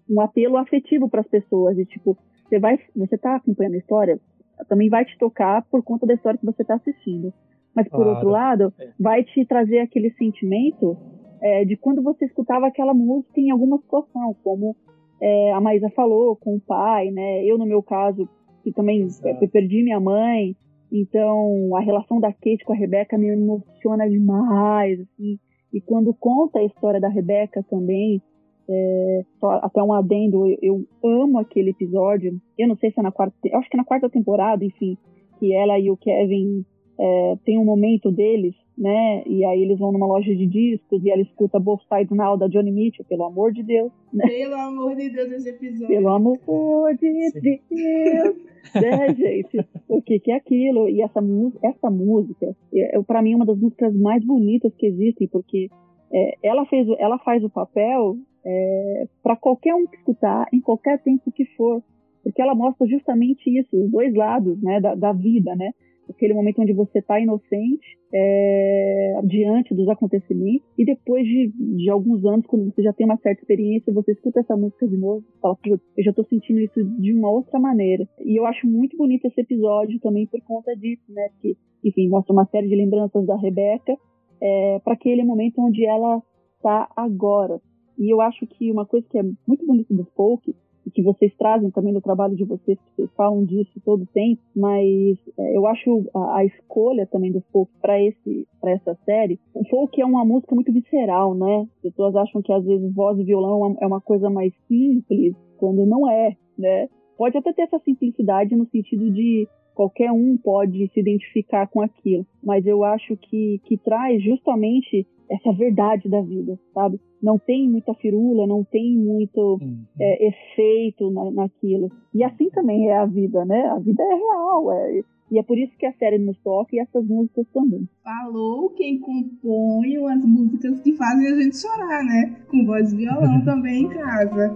[0.10, 1.78] um apelo afetivo para as pessoas.
[1.78, 4.20] E tipo, você vai, você tá acompanhando a história,
[4.68, 7.34] também vai te tocar por conta da história que você tá assistindo.
[7.74, 8.12] Mas por claro.
[8.12, 8.90] outro lado, é.
[9.00, 10.98] vai te trazer aquele sentimento
[11.42, 14.76] é, de quando você escutava aquela música em alguma situação, como
[15.22, 17.44] é, a Maísa falou, com o pai, né?
[17.46, 18.30] Eu, no meu caso,
[18.64, 19.08] que também
[19.42, 20.56] eu perdi minha mãe.
[20.92, 25.40] Então, a relação da Kate com a Rebeca me emociona demais, assim.
[25.74, 28.22] E quando conta a história da Rebeca também,
[28.70, 29.26] é,
[29.62, 32.40] até um adendo, eu, eu, amo aquele episódio.
[32.58, 34.98] Eu não sei se é na quarta, acho que é na quarta temporada, enfim,
[35.40, 36.64] que ela e o Kevin
[37.00, 39.24] é, tem um momento deles, né?
[39.26, 42.48] E aí eles vão numa loja de discos e ela escuta Both Sides Now da
[42.48, 43.92] Johnny Mitchell, pelo amor de Deus.
[44.14, 44.26] Né?
[44.28, 45.88] Pelo amor de Deus, esse episódio.
[45.88, 47.60] Pelo amor de Sim.
[47.70, 48.36] Deus.
[48.76, 49.66] né, gente?
[49.90, 50.88] O que, que é aquilo?
[50.90, 51.20] E essa,
[51.64, 55.70] essa música, é, é para mim, uma das músicas mais bonitas que existem, porque
[56.12, 61.02] é, ela, fez, ela faz o papel é, para qualquer um que escutar, em qualquer
[61.02, 61.82] tempo que for.
[62.24, 65.72] Porque ela mostra justamente isso, os dois lados né, da, da vida, né?
[66.10, 72.24] Aquele momento onde você está inocente é, diante dos acontecimentos e depois de, de alguns
[72.26, 75.40] anos, quando você já tem uma certa experiência, você escuta essa música de novo e
[75.40, 78.08] fala, putz, eu já estou sentindo isso de uma outra maneira.
[78.24, 81.30] E eu acho muito bonito esse episódio também por conta disso, né?
[81.42, 83.98] Que, enfim, mostra uma série de lembranças da Rebeca
[84.42, 86.22] é, para aquele momento onde ela
[86.58, 87.60] está agora.
[87.98, 90.54] E eu acho que uma coisa que é muito bonita do folk
[90.86, 94.08] e que vocês trazem também do trabalho de vocês, que vocês falam disso todo o
[94.08, 98.96] tempo, mas é, eu acho a, a, escolha também do folk para esse para essa
[99.06, 101.68] série, o folk é uma música muito visceral, né?
[101.76, 105.86] As pessoas acham que às vezes voz e violão é uma coisa mais simples, quando
[105.86, 106.88] não é, né?
[107.18, 112.26] Pode até ter essa simplicidade no sentido de qualquer um pode se identificar com aquilo,
[112.44, 117.00] mas eu acho que, que traz justamente essa verdade da vida, sabe?
[117.22, 119.84] Não tem muita firula, não tem muito uhum.
[120.00, 121.90] é, efeito na, naquilo.
[122.14, 123.66] E assim também é a vida, né?
[123.68, 126.80] A vida é real, é, e é por isso que a série nos toca e
[126.80, 127.88] essas músicas também.
[128.04, 132.36] Falou quem compõe as músicas que fazem a gente chorar, né?
[132.50, 134.56] Com voz e violão também em casa.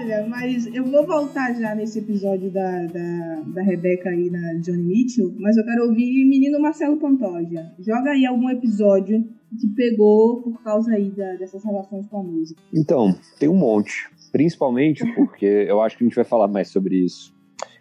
[0.00, 4.84] Olha, mas eu vou voltar já nesse episódio da, da, da Rebeca aí na Johnny
[4.84, 7.72] Mitchell, mas eu quero ouvir menino Marcelo Pantoja.
[7.80, 9.24] Joga aí algum episódio
[9.60, 12.62] que pegou por causa aí da, dessas relações com a música.
[12.72, 14.08] Então, tem um monte.
[14.30, 17.34] Principalmente porque eu acho que a gente vai falar mais sobre isso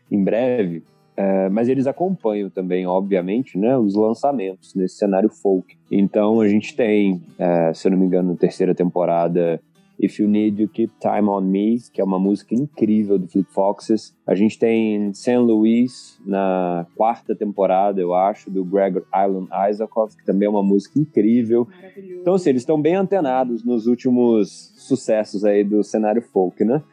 [0.10, 0.84] em breve.
[1.16, 5.78] É, mas eles acompanham também, obviamente, né, os lançamentos nesse cenário folk.
[5.92, 9.62] Então a gente tem, é, se eu não me engano, terceira temporada,
[10.00, 13.48] If You Need You Keep Time On Me, que é uma música incrível do Flip
[13.52, 14.16] Foxes.
[14.26, 15.38] A gente tem St.
[15.38, 21.00] Louis na quarta temporada, eu acho, do Gregor Island Isaacoff, que também é uma música
[21.00, 21.68] incrível.
[22.22, 26.84] Então, assim, eles estão bem antenados nos últimos sucessos aí do cenário folk, né?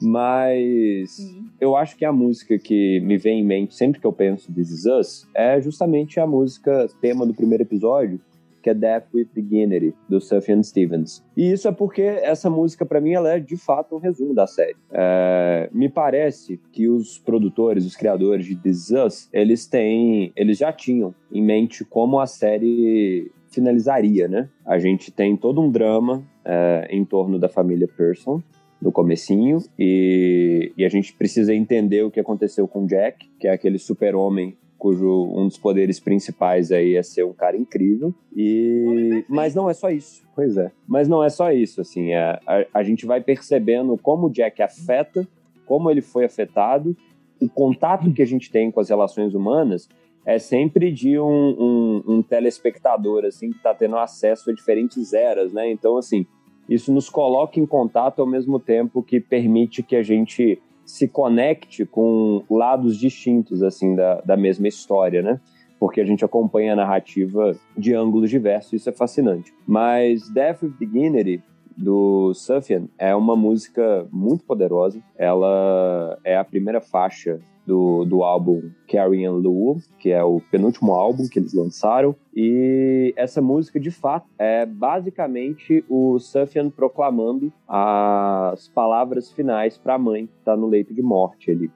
[0.00, 1.16] Mas
[1.60, 4.70] eu acho que a música que me vem em mente sempre que eu penso This
[4.70, 8.20] Is Us é justamente a música tema do primeiro episódio,
[8.62, 11.24] que é Death with Dignity, do Sufjan Stevens.
[11.36, 14.46] E isso é porque essa música, para mim, ela é de fato um resumo da
[14.46, 14.76] série.
[14.90, 20.72] É, me parece que os produtores, os criadores de This Us, eles têm, eles já
[20.72, 24.48] tinham em mente como a série finalizaria, né?
[24.64, 28.42] A gente tem todo um drama é, em torno da família Pearson,
[28.82, 33.52] no comecinho e, e, a gente precisa entender o que aconteceu com Jack, que é
[33.52, 38.12] aquele super-homem cujo um dos poderes principais aí é ser um cara incrível.
[38.34, 40.24] E mas não é só isso.
[40.34, 40.72] Pois é.
[40.88, 44.30] Mas não é só isso, assim, a, é, a, a gente vai percebendo como o
[44.30, 45.24] Jack afeta,
[45.64, 46.96] como ele foi afetado,
[47.40, 49.88] o contato que a gente tem com as relações humanas
[50.26, 55.52] é sempre de um, um, um telespectador, assim, que está tendo acesso a diferentes eras,
[55.52, 55.70] né?
[55.70, 56.26] Então, assim,
[56.68, 61.84] isso nos coloca em contato ao mesmo tempo que permite que a gente se conecte
[61.84, 65.40] com lados distintos assim da, da mesma história, né?
[65.78, 69.52] Porque a gente acompanha a narrativa de ângulos diversos, isso é fascinante.
[69.66, 71.42] Mas Death with Dignity
[71.76, 75.02] do Sufjan é uma música muito poderosa.
[75.16, 80.92] Ela é a primeira faixa do, do álbum Carrie and Lou, que é o penúltimo
[80.92, 82.14] álbum que eles lançaram.
[82.34, 89.98] E essa música, de fato, é basicamente o Sufjan proclamando as palavras finais para a
[89.98, 91.70] mãe que está no leito de morte ali.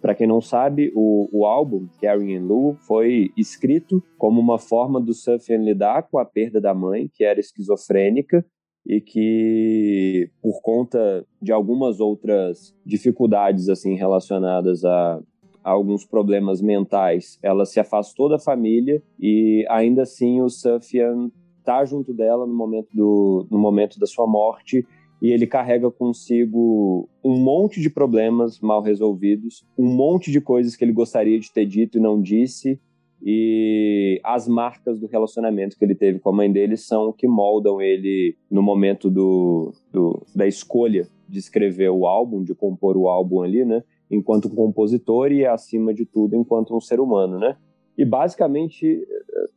[0.00, 5.00] Para quem não sabe, o, o álbum Carrie and Lou foi escrito como uma forma
[5.00, 8.44] do Sufjan lidar com a perda da mãe, que era esquizofrênica,
[8.86, 15.20] e que por conta de algumas outras dificuldades assim relacionadas a,
[15.62, 21.30] a, alguns problemas mentais, ela se afastou da família e ainda assim o Sufjan
[21.64, 24.84] tá junto dela no momento do no momento da sua morte
[25.22, 30.84] e ele carrega consigo um monte de problemas mal resolvidos, um monte de coisas que
[30.84, 32.80] ele gostaria de ter dito e não disse,
[33.24, 37.28] e as marcas do relacionamento que ele teve com a mãe dele são o que
[37.28, 43.08] moldam ele no momento do, do, da escolha de escrever o álbum, de compor o
[43.08, 43.82] álbum ali, né?
[44.12, 47.56] enquanto um compositor e, acima de tudo, enquanto um ser humano, né?
[47.96, 49.06] E basicamente,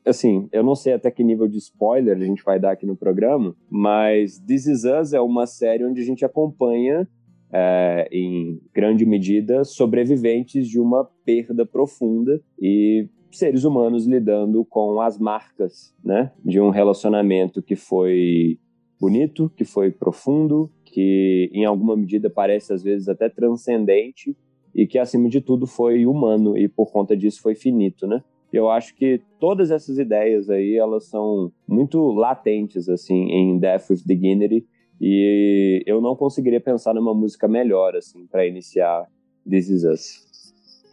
[0.06, 2.96] assim, eu não sei até que nível de spoiler a gente vai dar aqui no
[2.96, 7.08] programa, mas This Is Us é uma série onde a gente acompanha,
[7.52, 15.18] é, em grande medida, sobreviventes de uma perda profunda e seres humanos lidando com as
[15.18, 18.60] marcas, né, de um relacionamento que foi
[19.00, 24.36] bonito, que foi profundo, que em alguma medida parece às vezes até transcendente
[24.74, 28.24] e que acima de tudo foi humano e por conta disso foi finito, né?
[28.52, 34.04] Eu acho que todas essas ideias aí elas são muito latentes assim em Death with
[34.06, 34.66] Dignity
[35.00, 39.06] e eu não conseguiria pensar numa música melhor assim para iniciar
[39.50, 40.25] This Is Us.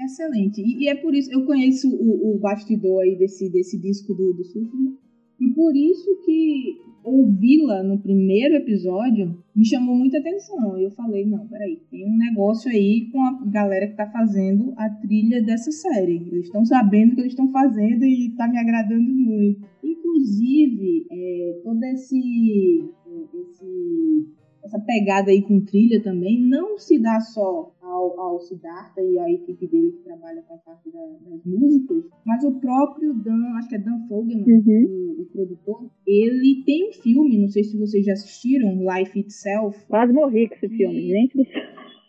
[0.04, 0.60] Excelente.
[0.60, 4.32] E, e, é por isso eu conheço o, o bastidor aí desse, desse disco do,
[4.32, 4.96] do Surfing,
[5.40, 10.78] e por isso que ouvi-la no primeiro episódio me chamou muita atenção.
[10.78, 14.72] E eu falei, não, peraí, tem um negócio aí com a galera que tá fazendo
[14.76, 16.28] a trilha dessa série.
[16.30, 19.66] Eles estão sabendo o que eles estão fazendo e tá me agradando muito.
[19.82, 24.28] Inclusive, é, todo esse, é, esse
[24.64, 29.30] essa pegada aí com trilha também não se dá só ao, ao Siddhartha e à
[29.30, 33.68] equipe dele que trabalha com a parte da, das músicas, mas o próprio Dan, acho
[33.68, 35.16] que é Dan Fogelman, uhum.
[35.18, 39.84] o, o, produtor, ele tem um filme, não sei se vocês já assistiram, Life Itself.
[39.86, 41.36] Quase morri com esse filme, gente.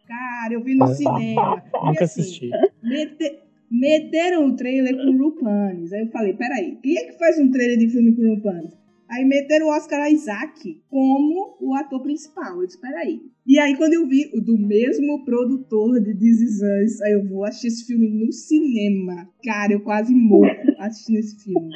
[0.08, 1.64] Cara, eu vi no cinema.
[1.74, 2.50] Nunca assim, assisti.
[2.84, 3.40] Mete,
[3.72, 5.92] meteram o trailer com o Rupanis.
[5.92, 8.83] Aí eu falei, peraí, quem é que faz um trailer de filme com o Rupanis?
[9.14, 12.60] Aí meteram o Oscar Isaac como o ator principal.
[12.60, 13.22] Eu disse, peraí.
[13.46, 17.24] E aí, quando eu vi o do mesmo produtor de This Is Us, aí eu
[17.28, 19.30] vou assistir esse filme no cinema.
[19.46, 20.50] Cara, eu quase morro
[20.80, 21.70] assistindo esse filme.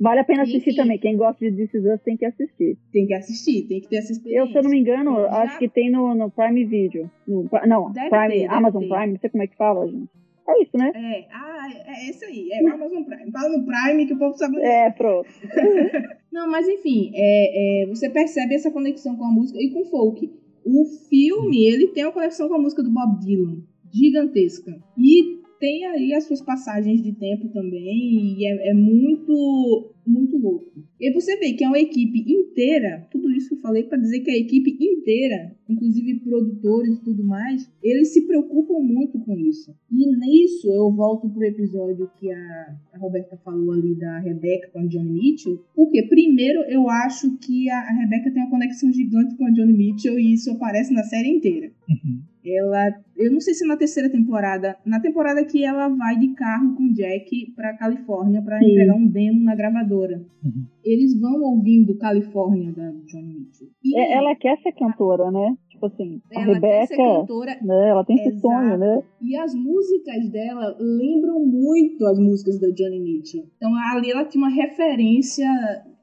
[0.00, 0.98] Vale a pena assistir também.
[0.98, 2.76] Quem gosta de This Is Us tem que assistir.
[2.90, 4.48] Tem que assistir, tem que ter essa experiência.
[4.48, 5.42] Eu, se eu não me engano, Já...
[5.42, 7.08] acho que tem no, no Prime Video.
[7.28, 10.08] No, não, deve Prime, ter, Amazon Prime, não sei como é que fala, gente.
[10.48, 10.90] É isso, né?
[10.94, 12.48] É, ah, é, é isso aí.
[12.52, 13.30] É o Amazon Prime.
[13.30, 14.56] Fala no Prime que o povo sabe.
[14.60, 15.28] É, pronto.
[16.32, 19.86] Não, mas enfim, é, é, você percebe essa conexão com a música e com o
[19.86, 20.30] folk.
[20.64, 24.78] O filme, ele tem uma conexão com a música do Bob Dylan, gigantesca.
[24.96, 30.89] E tem aí as suas passagens de tempo também, e é, é muito muito louco.
[31.00, 34.20] E você vê que é uma equipe inteira, tudo isso que eu falei para dizer
[34.20, 39.74] que a equipe inteira, inclusive produtores e tudo mais, eles se preocupam muito com isso.
[39.90, 44.80] E nisso eu volto pro episódio que a, a Roberta falou ali da Rebecca com
[44.80, 49.34] a Johnny Mitchell, porque primeiro eu acho que a, a Rebecca tem uma conexão gigante
[49.36, 51.72] com a Johnny Mitchell e isso aparece na série inteira.
[51.88, 52.20] Uhum.
[52.44, 56.74] Ela, eu não sei se na terceira temporada, na temporada que ela vai de carro
[56.74, 60.24] com Jack para Califórnia para entregar um demo na gravadora.
[60.42, 60.64] Uhum.
[60.92, 63.68] Eles vão ouvindo Califórnia da Johnny Mitchell.
[63.84, 65.56] E é, ela quer ser cantora, né?
[65.68, 67.88] Tipo assim, a ela Rebeca, cantora, né?
[67.88, 68.40] Ela tem esse exato.
[68.40, 69.02] sonho, né?
[69.22, 73.44] E as músicas dela lembram muito as músicas da Johnny Mitchell.
[73.56, 75.46] Então ali ela tinha uma referência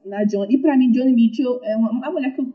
[0.04, 0.54] na Johnny.
[0.54, 2.46] E para mim Johnny Mitchell é uma, uma mulher que eu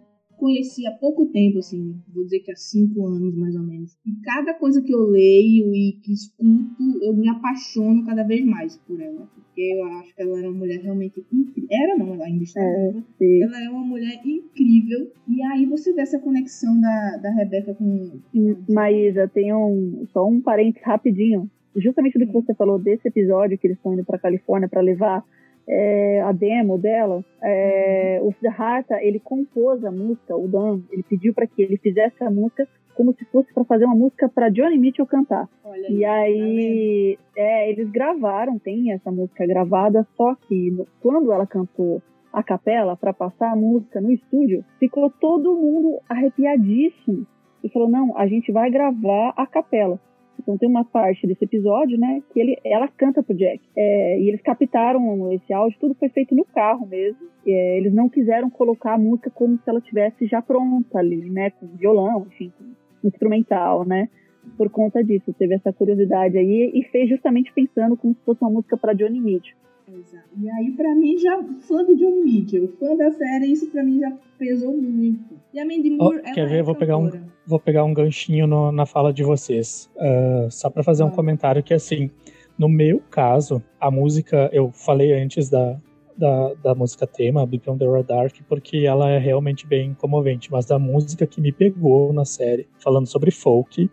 [0.43, 3.97] conheci há pouco tempo, assim, vou dizer que há cinco anos mais ou menos.
[4.05, 8.75] E cada coisa que eu leio e que escuto, eu me apaixono cada vez mais
[8.79, 9.25] por ela.
[9.33, 11.69] Porque eu acho que ela era uma mulher realmente incrível.
[11.71, 12.93] Era não, ela ainda está é.
[13.41, 15.09] Ela é uma mulher incrível.
[15.29, 18.19] E aí você vê essa conexão da, da Rebeca com.
[18.67, 20.05] Maísa, tem um.
[20.11, 21.49] Só um parênteses rapidinho.
[21.77, 25.23] Justamente do que você falou desse episódio que eles estão indo para Califórnia para levar
[25.67, 31.33] é, a demo dela, é, o Siddhartha, ele compôs a música, o Dan, ele pediu
[31.33, 34.77] para que ele fizesse a música como se fosse para fazer uma música para Johnny
[34.77, 35.49] Mitchell cantar.
[35.63, 41.47] Olha e aí, tá é, eles gravaram, tem essa música gravada, só que quando ela
[41.47, 47.25] cantou a capela para passar a música no estúdio, ficou todo mundo arrepiadíssimo.
[47.63, 49.99] E falou: "Não, a gente vai gravar a capela".
[50.43, 53.61] Então tem uma parte desse episódio, né, que ele, ela canta pro Jack.
[53.75, 57.17] É, e eles captaram esse áudio, tudo foi feito no carro mesmo.
[57.47, 61.49] É, eles não quiseram colocar a música como se ela tivesse já pronta ali, né,
[61.51, 64.09] com violão, enfim, com instrumental, né.
[64.57, 68.51] Por conta disso, teve essa curiosidade aí e fez justamente pensando como se fosse uma
[68.51, 69.55] música para Johnny Mitchell.
[69.87, 70.29] Exato.
[70.37, 73.99] E aí, pra mim, já fã de Johnny Mitchell, fã da série, isso pra mim
[73.99, 75.35] já pesou muito.
[75.53, 76.59] E a Mandy Moore, oh, Quer ver?
[76.59, 77.09] É vou pegar um
[77.45, 79.89] vou pegar um ganchinho no, na fala de vocês.
[79.95, 82.09] Uh, só para fazer um comentário que, assim,
[82.57, 85.77] no meu caso, a música, eu falei antes da,
[86.17, 90.79] da, da música tema, on the Radar, porque ela é realmente bem comovente, mas da
[90.79, 93.89] música que me pegou na série, falando sobre folk,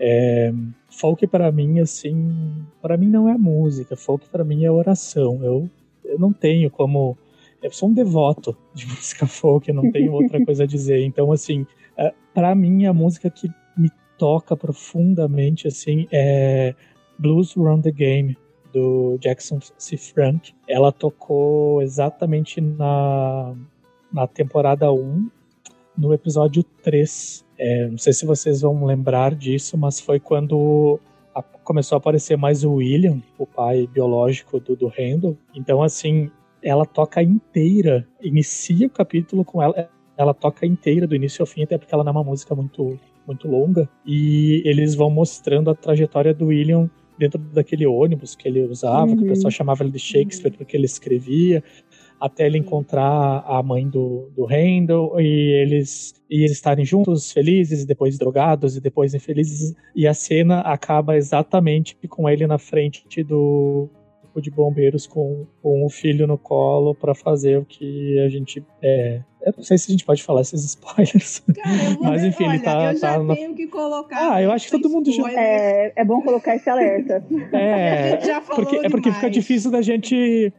[0.00, 0.52] é,
[0.90, 5.42] folk para mim, assim, para mim não é música, folk para mim é oração.
[5.42, 5.68] Eu,
[6.04, 7.16] eu não tenho como.
[7.62, 11.02] Eu sou um devoto de música folk, eu não tenho outra coisa a dizer.
[11.04, 16.74] Então, assim, é, para mim, a música que me toca profundamente, assim, é
[17.18, 18.36] Blues Run the Game,
[18.72, 19.96] do Jackson C.
[19.96, 20.54] Frank.
[20.68, 23.54] Ela tocou exatamente na,
[24.12, 25.28] na temporada 1,
[25.98, 27.44] no episódio 3.
[27.58, 31.00] É, não sei se vocês vão lembrar disso, mas foi quando
[31.34, 35.36] a, começou a aparecer mais o William, o pai biológico do, do Randall.
[35.54, 36.30] Então, assim,
[36.62, 41.64] ela toca inteira, inicia o capítulo com ela, ela toca inteira do início ao fim,
[41.64, 45.74] até porque ela não é uma música muito, muito longa, e eles vão mostrando a
[45.74, 46.88] trajetória do William
[47.18, 49.16] dentro daquele ônibus que ele usava, uhum.
[49.16, 49.50] que o pessoal uhum.
[49.50, 51.62] chamava ele de Shakespeare porque ele escrevia,
[52.20, 55.26] até ele encontrar a mãe do, do Randall e
[55.62, 59.74] eles, e eles estarem juntos, felizes, e depois drogados, e depois infelizes.
[59.94, 63.88] E a cena acaba exatamente com ele na frente do
[64.38, 68.64] corpo de bombeiros com, com o filho no colo para fazer o que a gente.
[68.82, 71.42] É, eu não sei se a gente pode falar esses spoilers.
[71.54, 72.92] Caramba, mas enfim, olha, ele tá.
[72.92, 73.56] Eu já tá tenho na...
[73.56, 74.34] que colocar.
[74.34, 75.30] Ah, eu acho que todo mundo já.
[75.32, 77.24] É, é bom colocar esse alerta.
[77.52, 80.52] É, já falou porque, é porque fica difícil da gente.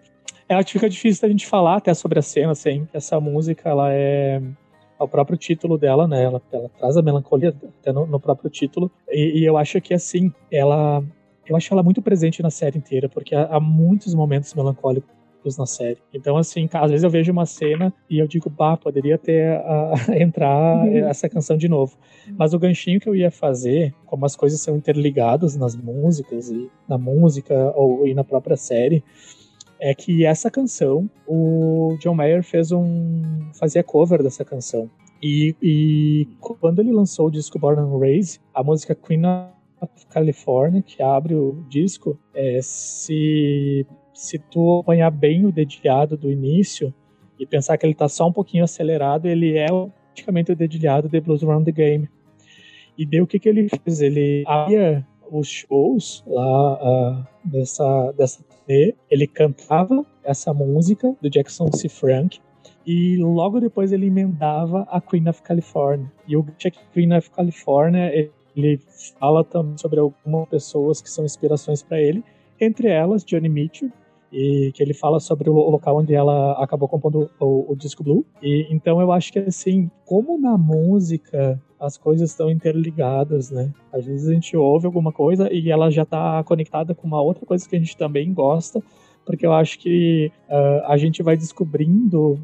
[0.50, 2.88] É, fica difícil da gente falar até sobre a cena, assim.
[2.92, 4.42] Essa música, ela é
[5.00, 6.24] o próprio título dela, né?
[6.24, 8.92] Ela, ela traz a melancolia até no, no próprio título.
[9.10, 11.04] E, e, eu acho que, assim, ela
[11.50, 15.10] eu acho ela muito presente na série inteira, porque há, há muitos momentos melancólicos
[15.58, 15.98] na série.
[16.14, 20.12] Então, assim, às vezes eu vejo uma cena e eu digo, bah, poderia ter uh,
[20.14, 21.08] entrar uhum.
[21.08, 21.98] essa canção de novo.
[22.38, 26.70] Mas o ganchinho que eu ia fazer, como as coisas são interligadas nas músicas e
[26.88, 29.04] na música ou e na própria série,
[29.80, 33.22] é que essa canção, o John Mayer fez um
[33.54, 34.90] fazia cover dessa canção.
[35.22, 39.22] E, e quando ele lançou o disco Born and Raised, a música Queen
[40.10, 46.94] California, que abre o disco, é, se, se tu apanhar bem o dedilhado do início
[47.38, 49.68] e pensar que ele está só um pouquinho acelerado, ele é
[50.08, 52.10] praticamente o dedilhado de Blues Around the Game.
[52.98, 54.02] E daí o que, que ele fez?
[54.02, 61.72] Ele abria os shows lá uh, dessa, dessa turnê, ele cantava essa música do Jackson
[61.72, 61.90] C.
[61.90, 62.40] Frank,
[62.86, 66.12] e logo depois ele emendava a Queen of California.
[66.28, 66.46] E o
[66.94, 68.12] Queen of California,
[68.56, 68.80] ele
[69.20, 72.24] fala também sobre algumas pessoas que são inspirações para ele,
[72.60, 73.92] entre elas Johnny Mitchell,
[74.32, 78.24] e que ele fala sobre o local onde ela acabou compondo o, o, disco Blue.
[78.42, 83.72] E então eu acho que assim, como na música as coisas estão interligadas, né?
[83.92, 87.46] Às vezes a gente ouve alguma coisa e ela já está conectada com uma outra
[87.46, 88.82] coisa que a gente também gosta,
[89.26, 92.38] porque eu acho que uh, a gente vai descobrindo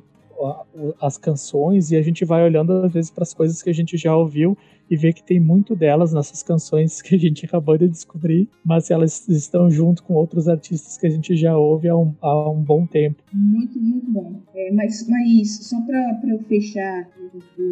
[1.02, 3.98] as canções e a gente vai olhando às vezes para as coisas que a gente
[3.98, 4.58] já ouviu
[4.90, 8.92] e vê que tem muito delas nessas canções que a gente acabou de descobrir, mas
[8.92, 12.62] elas estão junto com outros artistas que a gente já ouve há um, há um
[12.62, 13.24] bom tempo.
[13.34, 14.42] Muito, muito bom.
[14.54, 17.10] É, mas, mas só para eu fechar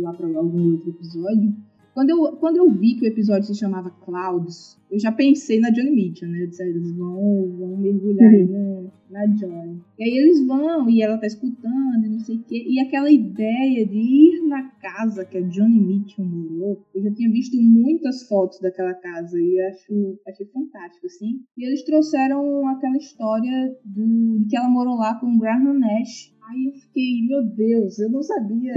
[0.01, 1.53] lá para algum outro episódio,
[1.93, 5.69] quando eu, quando eu vi que o episódio se chamava Clouds, eu já pensei na
[5.69, 6.43] Johnny Mitchell, né?
[6.43, 8.47] Eu disse, ah, eles vão, vão mergulhar uhum.
[8.47, 9.79] na, na Johnny.
[9.97, 12.65] E aí eles vão, e ela tá escutando, e não sei o quê.
[12.67, 17.31] E aquela ideia de ir na casa que a Johnny Mitchell morou, eu já tinha
[17.31, 21.41] visto muitas fotos daquela casa e acho, achei fantástico, assim.
[21.55, 26.33] E eles trouxeram aquela história do, de que ela morou lá com o Graham Nash.
[26.49, 28.73] Aí eu fiquei, meu Deus, eu não sabia.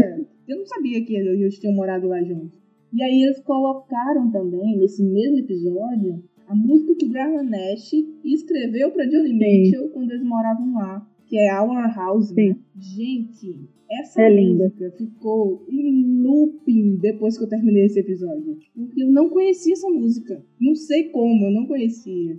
[0.46, 2.66] Eu não sabia que eles tinham morado lá juntos.
[2.92, 7.92] E aí eles colocaram também, nesse mesmo episódio, a música que Graham Nash
[8.24, 9.38] escreveu para Johnny Sim.
[9.38, 12.32] Mitchell quando eles moravam lá, que é Our House.
[12.32, 12.56] Né?
[12.76, 14.96] Gente, essa é música linda.
[14.96, 18.58] ficou em looping depois que eu terminei esse episódio.
[18.74, 20.44] Porque eu não conhecia essa música.
[20.60, 22.38] Não sei como, eu não conhecia.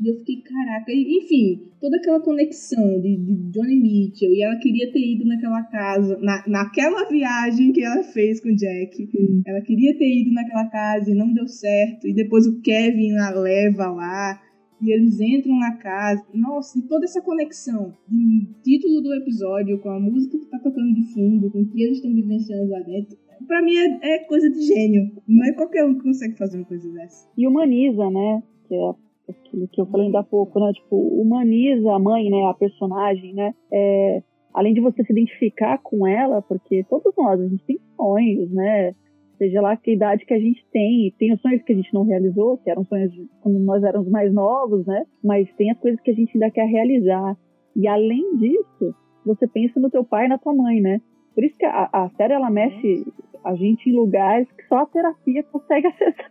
[0.00, 4.90] E eu fiquei, caraca, enfim, toda aquela conexão de, de, Johnny Mitchell, e ela queria
[4.90, 9.10] ter ido naquela casa, na, naquela viagem que ela fez com o Jack.
[9.14, 9.42] Uhum.
[9.46, 12.08] Ela queria ter ido naquela casa e não deu certo.
[12.08, 14.40] E depois o Kevin a leva lá,
[14.80, 16.24] e eles entram na casa.
[16.32, 20.94] Nossa, e toda essa conexão de título do episódio com a música que tá tocando
[20.94, 23.18] de fundo, com o que eles estão vivenciando lá dentro.
[23.46, 25.10] Pra mim é, é coisa de gênio.
[25.28, 27.28] Não é qualquer um que consegue fazer uma coisa dessa.
[27.36, 28.42] E humaniza, né?
[28.66, 30.72] Que é aquilo que eu falei ainda há pouco, né?
[30.72, 32.44] Tipo, humaniza a mãe, né?
[32.46, 33.54] A personagem, né?
[33.72, 34.22] É,
[34.52, 38.94] além de você se identificar com ela, porque todos nós, a gente tem sonhos, né?
[39.38, 42.02] Seja lá que idade que a gente tem, tem os sonhos que a gente não
[42.02, 45.04] realizou, que eram sonhos de, quando nós éramos mais novos, né?
[45.24, 47.36] Mas tem as coisas que a gente ainda quer realizar.
[47.74, 51.00] E além disso, você pensa no teu pai e na tua mãe, né?
[51.34, 53.04] Por isso que a, a série ela mexe
[53.44, 56.30] a gente em lugares que só a terapia consegue acessar.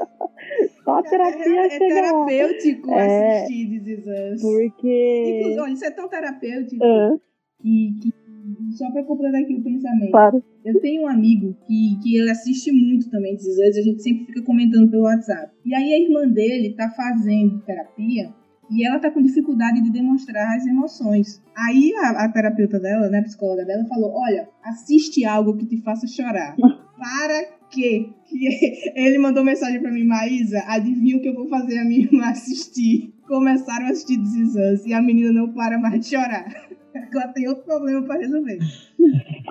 [0.84, 5.36] Só a terapia é, é terapêutico é, assistir This Porque.
[5.36, 7.20] Inclusive, olha, isso é tão terapêutico uh.
[7.60, 8.12] que, que
[8.76, 10.10] Só para completar aqui o pensamento.
[10.10, 10.42] Claro.
[10.64, 14.26] Eu tenho um amigo que, que ele assiste muito também esses anos, a gente sempre
[14.26, 15.52] fica comentando pelo WhatsApp.
[15.64, 18.32] E aí a irmã dele tá fazendo terapia
[18.70, 21.42] e ela tá com dificuldade de demonstrar as emoções.
[21.56, 25.82] Aí a, a terapeuta dela, né, a psicóloga dela, falou: Olha, assiste algo que te
[25.82, 26.56] faça chorar.
[26.96, 28.10] Para quê?
[28.26, 32.04] Que ele mandou mensagem para mim, Maísa, adivinha o que eu vou fazer a minha
[32.04, 33.14] irmã assistir?
[33.26, 36.46] Começaram a assistir This Is e a menina não para mais de chorar.
[36.92, 38.58] Ela tem outro problema para resolver.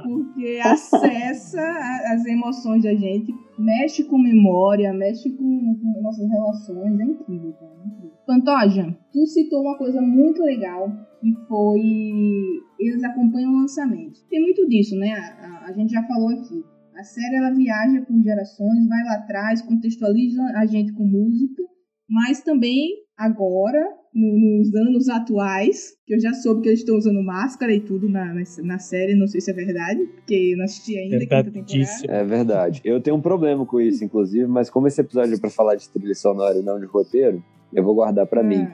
[0.04, 1.62] Porque acessa
[2.08, 7.56] as emoções da gente, mexe com memória, mexe com, com nossas relações, é incrível.
[7.62, 8.12] É incrível.
[8.28, 10.92] Pantoja, tu citou uma coisa muito legal
[11.22, 11.80] que foi
[12.80, 14.20] eles acompanham o lançamento.
[14.30, 15.14] Tem muito disso, né?
[15.14, 16.64] A, a, a gente já falou aqui.
[17.00, 21.64] A série ela viaja por gerações, vai lá atrás, contextualiza a gente com música,
[22.10, 27.24] mas também agora, no, nos anos atuais, que eu já soube que eles estão usando
[27.24, 30.66] máscara e tudo na, na, na série, não sei se é verdade, porque eu não
[30.66, 31.20] assisti ainda
[31.52, 32.20] temporada.
[32.20, 32.82] É verdade.
[32.84, 35.88] Eu tenho um problema com isso, inclusive, mas como esse episódio é para falar de
[35.88, 37.42] trilha sonora e não de roteiro,
[37.74, 38.44] eu vou guardar para ah.
[38.44, 38.68] mim.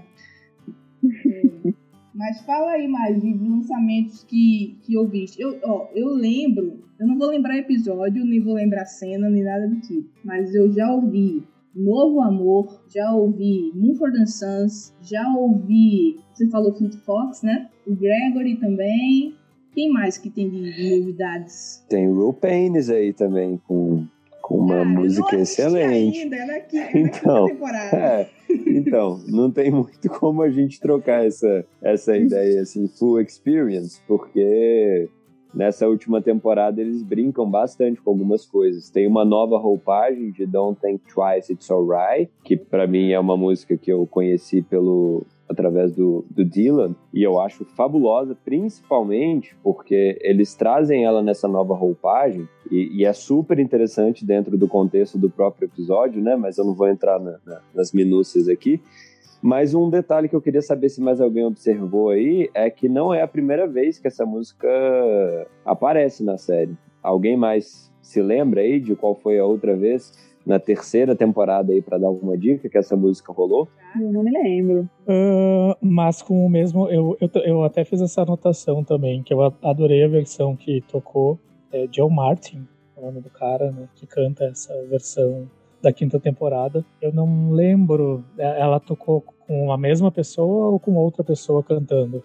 [2.15, 5.25] Mas fala aí mais de lançamentos que, que eu vi.
[5.37, 9.67] Eu, ó, eu lembro, eu não vou lembrar episódio, nem vou lembrar cena, nem nada
[9.67, 10.09] do tipo.
[10.23, 11.43] Mas eu já ouvi
[11.75, 17.69] Novo Amor, já ouvi Mumford Sons, já ouvi, você falou Fleet Fox, né?
[17.85, 19.35] O Gregory também.
[19.73, 21.85] Quem mais que tem de, de novidades?
[21.89, 24.07] Tem o Will Paynes aí também, com
[24.45, 26.19] com uma Cara, música excelente.
[26.21, 27.47] Ainda, é na, é então,
[27.91, 28.29] é,
[28.77, 35.09] então, não tem muito como a gente trocar essa, essa ideia assim, full experience, porque
[35.53, 38.89] nessa última temporada eles brincam bastante com algumas coisas.
[38.89, 43.37] Tem uma nova roupagem de Don't Think Twice It's Alright, que para mim é uma
[43.37, 50.17] música que eu conheci pelo através do, do Dylan, e eu acho fabulosa, principalmente porque
[50.21, 55.29] eles trazem ela nessa nova roupagem, e, e, é super interessante dentro do contexto do
[55.29, 56.35] próprio episódio, né?
[56.35, 58.81] Mas eu não vou entrar na, na, nas minúcias aqui.
[59.39, 63.13] Mas um detalhe que eu queria saber se mais alguém observou aí é que não
[63.13, 64.67] é a primeira vez que essa música
[65.63, 66.75] aparece na série.
[67.03, 70.11] Alguém mais se lembra aí de qual foi a outra vez?
[70.45, 73.67] Na terceira temporada aí para dar alguma dica que essa música rolou?
[73.99, 74.89] Eu não me lembro.
[75.07, 79.41] Uh, mas com o mesmo, eu, eu, eu até fiz essa anotação também, que eu
[79.63, 81.39] adorei a versão que tocou
[81.71, 82.65] é Joe Martin,
[82.95, 85.49] o nome do cara, né, que canta essa versão
[85.81, 86.85] da quinta temporada.
[87.01, 92.23] Eu não lembro, é, ela tocou com a mesma pessoa ou com outra pessoa cantando?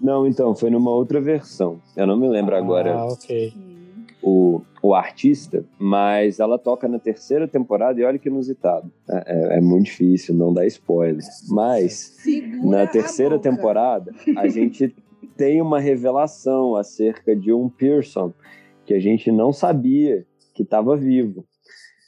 [0.00, 1.80] Não, então, foi numa outra versão.
[1.96, 2.94] Eu não me lembro ah, agora.
[2.94, 3.77] Ah, ok
[4.22, 8.90] o, o artista, mas ela toca na terceira temporada e olha que inusitado.
[9.08, 11.22] É, é, é muito difícil não dar spoiler.
[11.48, 14.94] Mas Segura na terceira temporada a gente
[15.36, 18.32] tem uma revelação acerca de um Pearson
[18.84, 21.44] que a gente não sabia que estava vivo.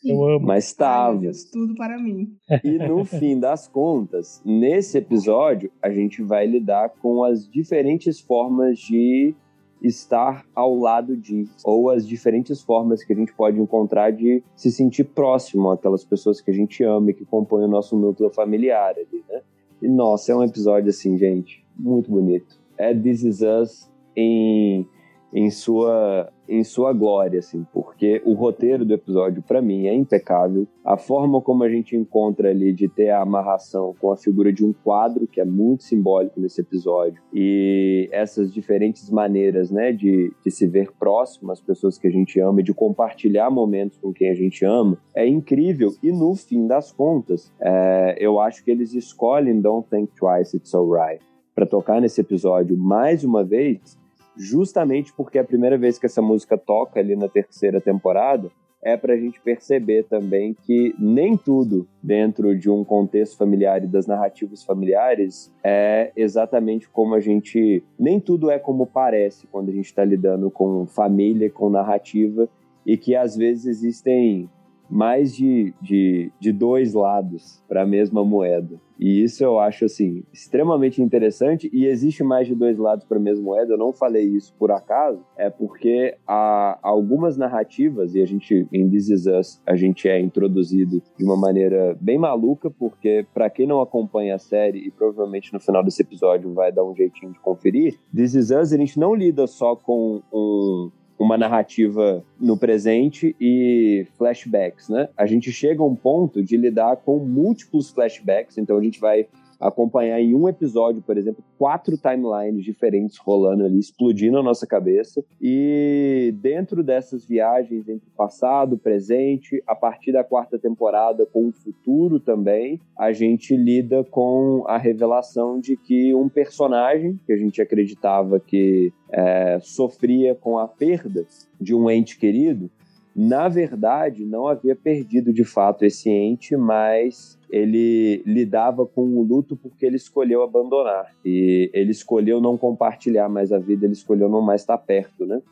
[0.04, 0.46] Eu amo.
[0.46, 1.20] Mas estava.
[1.52, 2.34] Tudo para mim.
[2.64, 8.78] E no fim das contas, nesse episódio, a gente vai lidar com as diferentes formas
[8.78, 9.34] de
[9.82, 14.70] estar ao lado de, ou as diferentes formas que a gente pode encontrar de se
[14.70, 18.94] sentir próximo àquelas pessoas que a gente ama e que compõem o nosso núcleo familiar
[18.96, 19.40] ali, né?
[19.80, 22.60] E nossa, é um episódio assim, gente, muito bonito.
[22.76, 24.86] É This Is Us em
[25.32, 30.66] em sua em sua glória, assim, porque o roteiro do episódio para mim é impecável.
[30.84, 34.64] A forma como a gente encontra ali de ter a amarração com a figura de
[34.64, 40.50] um quadro que é muito simbólico nesse episódio e essas diferentes maneiras, né, de, de
[40.50, 44.28] se ver próximo às pessoas que a gente ama e de compartilhar momentos com quem
[44.28, 45.90] a gente ama é incrível.
[46.02, 50.74] E no fim das contas, é, eu acho que eles escolhem Don't Think Twice It's
[50.74, 51.24] Alright
[51.54, 53.99] para tocar nesse episódio mais uma vez
[54.36, 58.50] justamente porque a primeira vez que essa música toca ali na terceira temporada,
[58.82, 63.86] é para a gente perceber também que nem tudo dentro de um contexto familiar e
[63.86, 67.84] das narrativas familiares é exatamente como a gente.
[67.98, 72.48] Nem tudo é como parece quando a gente está lidando com família, com narrativa,
[72.86, 74.48] e que às vezes existem
[74.90, 78.80] mais de, de, de dois lados para a mesma moeda.
[78.98, 83.20] E isso eu acho assim extremamente interessante e existe mais de dois lados para a
[83.20, 83.72] mesma moeda.
[83.72, 88.90] Eu não falei isso por acaso, é porque há algumas narrativas e a gente em
[88.90, 93.66] This Is Us a gente é introduzido de uma maneira bem maluca, porque para quem
[93.66, 97.40] não acompanha a série e provavelmente no final desse episódio vai dar um jeitinho de
[97.40, 100.90] conferir, This Is Us a gente não lida só com um,
[101.20, 105.10] uma narrativa no presente e flashbacks, né?
[105.14, 109.26] A gente chega a um ponto de lidar com múltiplos flashbacks, então a gente vai
[109.60, 115.22] acompanhar em um episódio, por exemplo, quatro timelines diferentes rolando ali, explodindo a nossa cabeça.
[115.40, 122.18] E dentro dessas viagens entre passado, presente, a partir da quarta temporada com o futuro
[122.18, 128.40] também, a gente lida com a revelação de que um personagem que a gente acreditava
[128.40, 131.26] que é, sofria com a perda
[131.60, 132.70] de um ente querido,
[133.14, 139.56] na verdade, não havia perdido de fato esse ente, mas ele lidava com o luto
[139.56, 141.06] porque ele escolheu abandonar.
[141.24, 145.42] E ele escolheu não compartilhar mais a vida, ele escolheu não mais estar perto, né?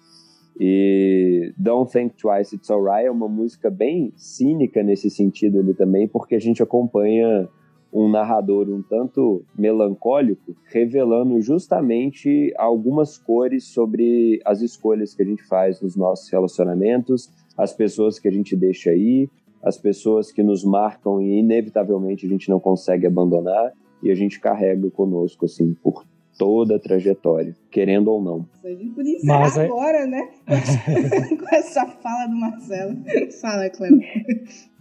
[0.60, 6.08] E Don't Think Twice It's Alright é uma música bem cínica nesse sentido ali também,
[6.08, 7.48] porque a gente acompanha
[7.92, 15.42] um narrador um tanto melancólico, revelando justamente algumas cores sobre as escolhas que a gente
[15.44, 19.28] faz nos nossos relacionamentos, as pessoas que a gente deixa aí,
[19.68, 24.40] as pessoas que nos marcam e inevitavelmente a gente não consegue abandonar e a gente
[24.40, 26.04] carrega conosco assim por
[26.38, 28.46] toda a trajetória, querendo ou não.
[28.64, 30.28] A gente podia encerrar Mas, é- agora, né?
[31.36, 32.96] Com essa fala do Marcelo.
[33.40, 33.98] Fala, Cleo.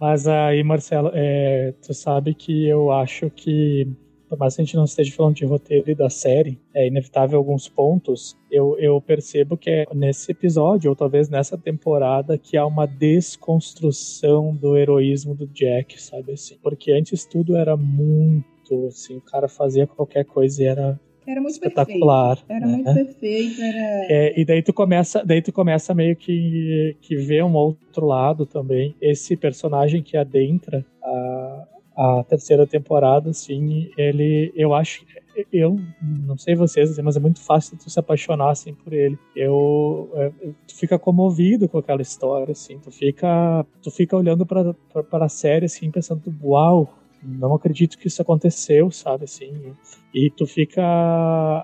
[0.00, 3.88] Mas aí, Marcelo, é, tu sabe que eu acho que
[4.28, 7.38] por mais que a gente não esteja falando de roteiro e da série, é inevitável
[7.38, 8.36] alguns pontos.
[8.50, 14.54] Eu, eu percebo que é nesse episódio, ou talvez nessa temporada, que há uma desconstrução
[14.54, 16.56] do heroísmo do Jack, sabe assim?
[16.62, 21.00] Porque antes tudo era muito, assim, o cara fazia qualquer coisa e era
[21.30, 22.38] era muito espetacular.
[22.38, 22.52] Perfeito.
[22.52, 22.72] Era né?
[22.72, 23.60] muito perfeito.
[23.60, 24.06] Era...
[24.10, 28.46] É, e daí tu começa, daí tu começa meio que, que ver um outro lado
[28.46, 28.96] também.
[28.98, 31.68] Esse personagem que adentra a,
[31.98, 35.04] a terceira temporada, assim, ele, eu acho,
[35.52, 39.18] eu não sei vocês, mas é muito fácil tu se apaixonar, assim, por ele.
[39.34, 40.30] Eu, é,
[40.64, 44.76] tu fica comovido com aquela história, assim, tu fica, tu fica olhando para
[45.24, 49.74] a série, assim, pensando, uau, não acredito que isso aconteceu, sabe, assim,
[50.14, 50.82] e tu fica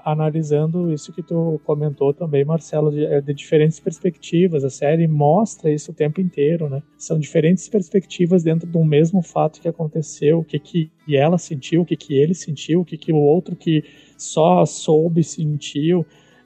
[0.04, 4.64] analisando isso que tu comentou também, Marcelo, de, é, de, diferentes perspectivas.
[4.64, 6.82] A série mostra isso o tempo inteiro, né?
[6.98, 11.82] São diferentes perspectivas dentro de um mesmo fato que aconteceu, o que que ela sentiu,
[11.82, 13.84] o que que ele sentiu, o que que o outro que
[14.16, 16.04] só soube sentiu.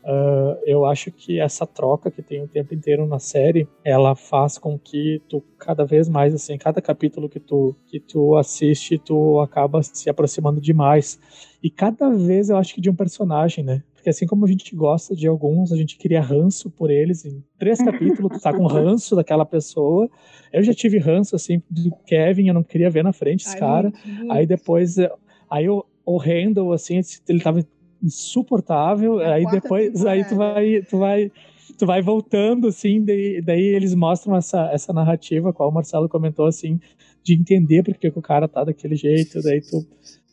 [0.08, 4.56] Uh, eu acho que essa troca que tem o tempo inteiro na série, ela faz
[4.56, 9.38] com que tu cada vez mais assim, cada capítulo que tu que tu assiste, tu
[9.38, 11.20] acaba se aproximando demais.
[11.62, 13.82] E cada vez eu acho que de um personagem, né?
[13.92, 17.26] Porque assim como a gente gosta de alguns, a gente cria ranço por eles.
[17.26, 20.08] Em três capítulos, tu tá com ranço daquela pessoa.
[20.50, 23.60] Eu já tive ranço, assim, do Kevin, eu não queria ver na frente esse Ai,
[23.60, 23.92] cara.
[24.30, 24.96] Aí depois,
[25.50, 26.98] aí o, o Randall, assim,
[27.28, 27.60] ele tava
[28.02, 29.20] insuportável.
[29.20, 31.32] É aí depois, aí tu vai, tu vai,
[31.78, 36.46] tu vai voltando, assim, daí, daí eles mostram essa, essa narrativa, qual o Marcelo comentou,
[36.46, 36.80] assim,
[37.22, 39.86] de entender porque que o cara tá daquele jeito, daí tu,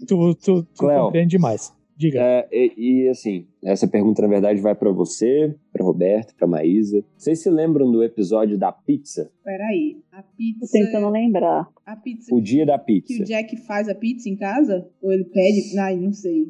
[0.07, 1.73] tu, tu, tu Cleo, compreende mais.
[1.97, 2.19] Diga.
[2.19, 7.01] É, e, e, assim, essa pergunta na verdade vai para você, para Roberto, para Maísa.
[7.17, 9.31] Vocês se lembram do episódio da pizza?
[9.43, 10.59] Peraí, a pizza.
[10.65, 11.69] Tô tentando lembrar.
[11.85, 12.35] A pizza.
[12.35, 13.13] O dia da pizza.
[13.13, 14.85] Que o Jack faz a pizza em casa?
[15.01, 15.79] Ou ele pede?
[15.79, 16.45] Ai, não sei.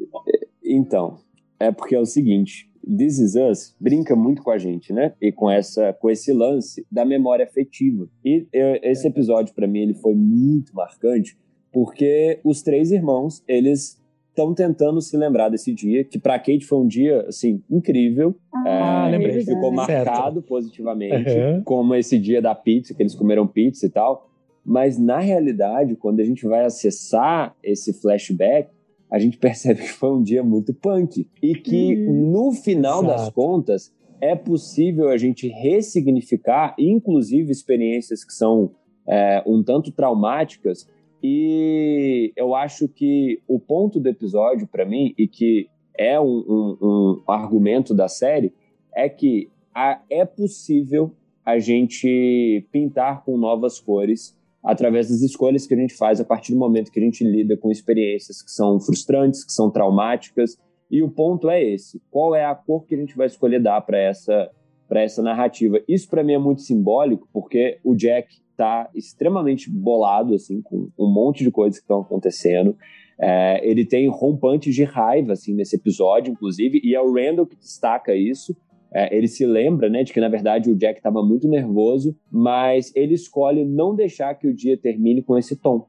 [0.65, 1.19] Então,
[1.59, 5.13] é porque é o seguinte, This Is Us brinca muito com a gente, né?
[5.21, 8.07] E com essa, com esse lance da memória afetiva.
[8.23, 11.37] E eu, esse episódio para mim ele foi muito marcante
[11.71, 16.77] porque os três irmãos eles estão tentando se lembrar desse dia, que para Kate foi
[16.77, 18.35] um dia assim incrível.
[18.53, 19.41] Ah, é, lembrei.
[19.41, 20.41] Ficou marcado certo.
[20.41, 21.63] positivamente, uhum.
[21.63, 24.29] como esse dia da pizza, que eles comeram pizza e tal.
[24.63, 28.69] Mas na realidade, quando a gente vai acessar esse flashback,
[29.09, 31.27] a gente percebe que foi um dia muito punk.
[31.41, 32.31] E que, uhum.
[32.31, 33.07] no final Exato.
[33.07, 38.71] das contas, é possível a gente ressignificar, inclusive, experiências que são
[39.07, 40.87] é, um tanto traumáticas.
[41.21, 46.77] E eu acho que o ponto do episódio, para mim, e que é um, um,
[46.81, 48.53] um, argumento da série,
[48.95, 51.11] é que a, é possível
[51.43, 56.51] a gente pintar com novas cores através das escolhas que a gente faz a partir
[56.51, 60.57] do momento que a gente lida com experiências que são frustrantes, que são traumáticas.
[60.89, 63.79] E o ponto é esse: qual é a cor que a gente vai escolher dar
[63.81, 64.49] para essa
[64.87, 65.79] para essa narrativa?
[65.87, 71.11] Isso para mim é muito simbólico, porque o Jack está extremamente bolado assim com um
[71.11, 72.75] monte de coisas que estão acontecendo.
[73.19, 77.55] É, ele tem rompantes de raiva assim nesse episódio, inclusive, e é o Randall que
[77.55, 78.55] destaca isso
[78.97, 82.93] é, ele se lembra, né, de que na verdade o Jack estava muito nervoso, mas
[82.95, 85.85] ele escolhe não deixar que o dia termine com esse tom.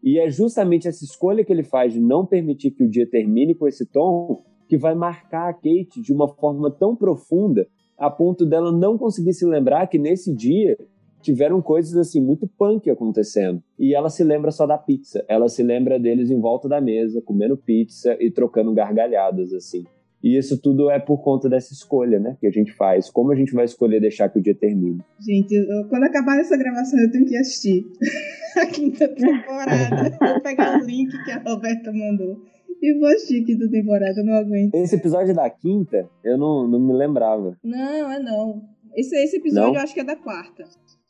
[0.00, 3.52] E é justamente essa escolha que ele faz de não permitir que o dia termine
[3.52, 7.66] com esse tom que vai marcar a Kate de uma forma tão profunda
[7.98, 10.78] a ponto dela não conseguir se lembrar que nesse dia
[11.20, 13.60] tiveram coisas assim muito punk acontecendo.
[13.76, 15.24] E ela se lembra só da pizza.
[15.26, 19.84] Ela se lembra deles em volta da mesa, comendo pizza e trocando gargalhadas assim.
[20.22, 23.10] E isso tudo é por conta dessa escolha, né, que a gente faz.
[23.10, 25.00] Como a gente vai escolher deixar que o dia termine?
[25.20, 27.86] Gente, eu, quando acabar essa gravação, eu tenho que assistir
[28.56, 30.16] a quinta temporada.
[30.20, 32.42] Vou pegar o link que a Roberta mandou.
[32.82, 34.74] E vou assistir a quinta temporada, eu não aguento.
[34.74, 37.56] Esse episódio da quinta, eu não, não me lembrava.
[37.64, 38.62] Não, é não.
[38.94, 39.76] Esse, esse episódio Não?
[39.76, 40.62] eu acho que é da quarta.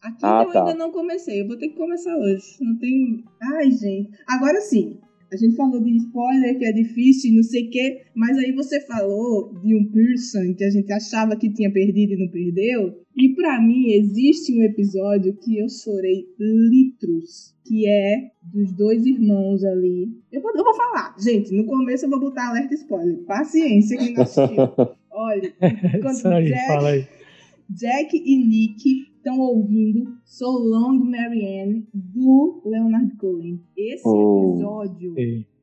[0.03, 0.61] A quinta Ah, eu tá.
[0.61, 1.43] ainda não comecei.
[1.43, 2.45] Eu vou ter que começar hoje.
[2.61, 3.25] Não tem.
[3.55, 4.11] Ai, gente.
[4.29, 4.99] Agora sim.
[5.33, 8.81] A gente falou de spoiler, que é difícil não sei o quê, mas aí você
[8.81, 13.01] falou de um person que a gente achava que tinha perdido e não perdeu.
[13.17, 19.65] E pra mim existe um episódio que eu chorei litros, que é dos dois irmãos
[19.65, 20.09] ali.
[20.31, 23.19] Eu vou, eu vou falar, gente, no começo eu vou botar alerta spoiler.
[23.25, 24.57] Paciência quem não assistiu.
[25.11, 25.53] Olha,
[26.03, 27.09] quando aí, Jack-.
[27.69, 33.61] Jack e Nick estão ouvindo So Long Marianne do Leonard Cohen.
[33.77, 34.53] Esse Oh.
[34.53, 35.15] episódio,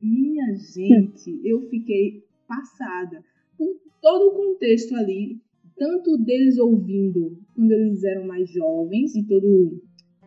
[0.02, 3.24] minha gente, eu fiquei passada
[3.56, 5.38] por todo o contexto ali,
[5.78, 9.80] tanto deles ouvindo quando eles eram mais jovens e todo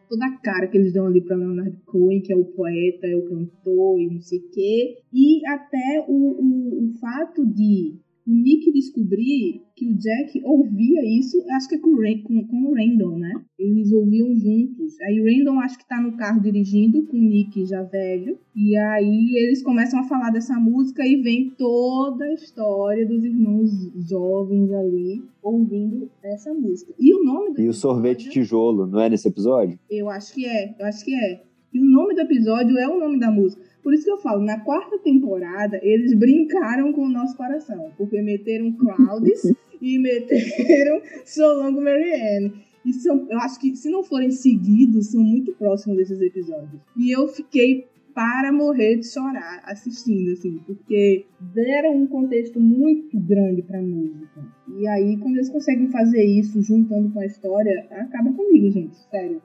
[0.10, 3.16] toda a cara que eles dão ali para Leonard Cohen, que é o poeta, é
[3.16, 8.32] o cantor e não sei o quê, e até o, o, o fato de o
[8.32, 13.18] Nick descobrir que o Jack ouvia isso, acho que é com, com, com o Randall,
[13.18, 13.32] né?
[13.58, 15.00] Eles ouviam juntos.
[15.02, 18.38] Aí o Randall acho que tá no carro dirigindo com o Nick já velho.
[18.56, 23.70] E aí eles começam a falar dessa música e vem toda a história dos irmãos
[24.10, 26.94] jovens ali ouvindo essa música.
[27.00, 29.80] E o nome do E o sorvete episódio- tijolo, não é nesse episódio?
[29.90, 31.44] eu acho que é, eu acho que é.
[31.74, 33.62] E o nome do episódio é o nome da música.
[33.88, 37.90] Por isso que eu falo, na quarta temporada, eles brincaram com o nosso coração.
[37.98, 39.44] Porque meteram Clouds
[39.82, 42.52] e meteram Solongo Marianne.
[42.84, 46.82] E são, eu acho que, se não forem seguidos, são muito próximos desses episódios.
[46.98, 53.62] E eu fiquei para morrer de chorar assistindo, assim, porque deram um contexto muito grande
[53.62, 54.44] pra música.
[54.78, 59.42] E aí, quando eles conseguem fazer isso, juntando com a história, acaba comigo, gente, sério.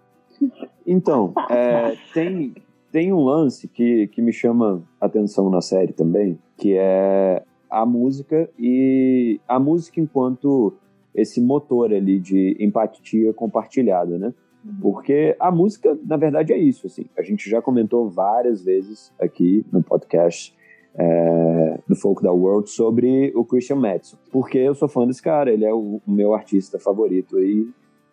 [0.85, 2.55] Então, é, tem,
[2.93, 8.49] tem um lance que, que me chama atenção na série também, que é a música
[8.59, 10.75] e a música enquanto
[11.15, 14.35] esse motor ali de empatia compartilhada, né?
[14.81, 16.87] Porque a música, na verdade, é isso.
[16.87, 17.07] Assim.
[17.19, 20.55] A gente já comentou várias vezes aqui no podcast
[20.95, 24.19] é, do Folk da World sobre o Christian Madison.
[24.31, 27.67] Porque eu sou fã desse cara, ele é o, meu artista favorito aí.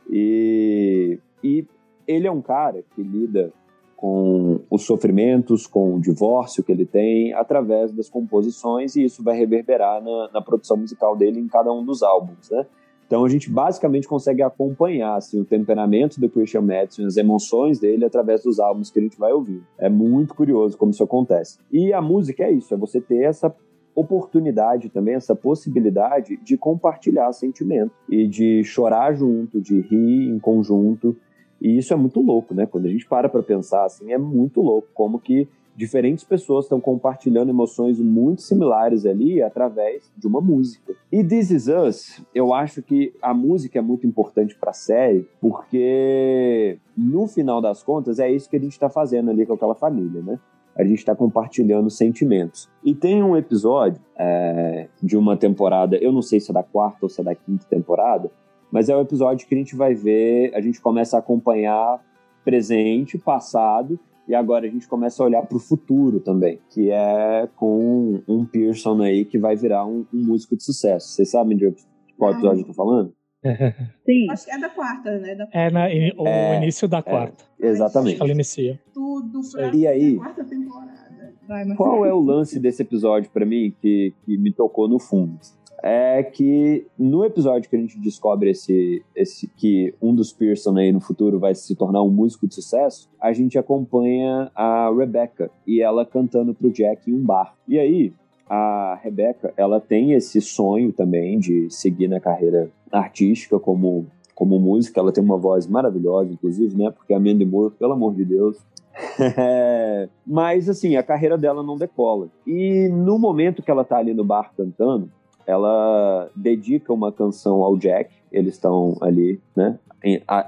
[0.09, 1.67] E, e
[2.07, 3.53] ele é um cara que lida
[3.99, 9.37] com os sofrimentos, com o divórcio que ele tem, através das composições, e isso vai
[9.37, 12.65] reverberar na, na produção musical dele em cada um dos álbuns, né?
[13.05, 18.05] Então a gente basicamente consegue acompanhar assim, o temperamento do Christian Madison, as emoções dele
[18.05, 19.61] através dos álbuns que a gente vai ouvir.
[19.77, 21.57] É muito curioso como isso acontece.
[21.69, 23.53] E a música é isso, é você ter essa
[23.93, 31.17] oportunidade também, essa possibilidade de compartilhar sentimento e de chorar junto, de rir em conjunto.
[31.61, 32.65] E isso é muito louco, né?
[32.65, 35.47] Quando a gente para para pensar assim, é muito louco como que
[35.79, 40.93] diferentes pessoas estão compartilhando emoções muito similares ali através de uma música.
[41.09, 45.25] E This Is Us, eu acho que a música é muito importante para a série,
[45.39, 49.73] porque no final das contas é isso que a gente está fazendo ali com aquela
[49.73, 50.37] família, né?
[50.75, 52.69] A gente está compartilhando sentimentos.
[52.83, 56.99] E tem um episódio é, de uma temporada, eu não sei se é da quarta
[57.03, 58.29] ou se é da quinta temporada,
[58.71, 61.99] mas é o episódio que a gente vai ver, a gente começa a acompanhar
[62.43, 67.47] presente, passado, e agora a gente começa a olhar para o futuro também, que é
[67.55, 71.09] com um Pearson aí que vai virar um, um músico de sucesso.
[71.09, 71.73] Vocês sabem de
[72.17, 73.13] qual episódio eu tô falando?
[74.05, 74.29] Sim.
[74.29, 75.33] Acho que é da quarta, né?
[75.35, 77.43] Da É na, in- o É, início da quarta.
[77.59, 78.21] Exatamente.
[78.21, 78.79] Ela inicia.
[78.93, 80.15] tudo pra E aí?
[80.17, 80.99] quarta temporada.
[81.47, 81.65] Vai.
[81.75, 85.39] Qual é o lance desse episódio para mim que, que me tocou no fundo?
[85.81, 90.91] É que no episódio que a gente descobre esse, esse que um dos Pearson aí
[90.91, 95.81] no futuro vai se tornar um músico de sucesso, a gente acompanha a Rebecca e
[95.81, 97.55] ela cantando pro Jack em um bar.
[97.67, 98.13] E aí,
[98.49, 105.01] a Rebecca, ela tem esse sonho também de seguir na carreira artística como como música,
[105.01, 106.89] ela tem uma voz maravilhosa, inclusive, né?
[106.91, 108.57] Porque a Mandy Moore, pelo amor de Deus,
[110.25, 112.29] mas assim, a carreira dela não decola.
[112.47, 115.11] E no momento que ela tá ali no bar cantando,
[115.49, 118.11] ela dedica uma canção ao Jack.
[118.31, 119.79] Eles estão ali, né?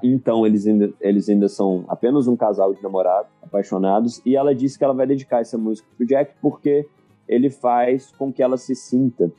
[0.03, 4.21] Então eles ainda, eles ainda são apenas um casal de namorados, apaixonados.
[4.23, 6.87] E ela disse que ela vai dedicar essa música pro Jack porque
[7.27, 9.31] ele faz com que ela se sinta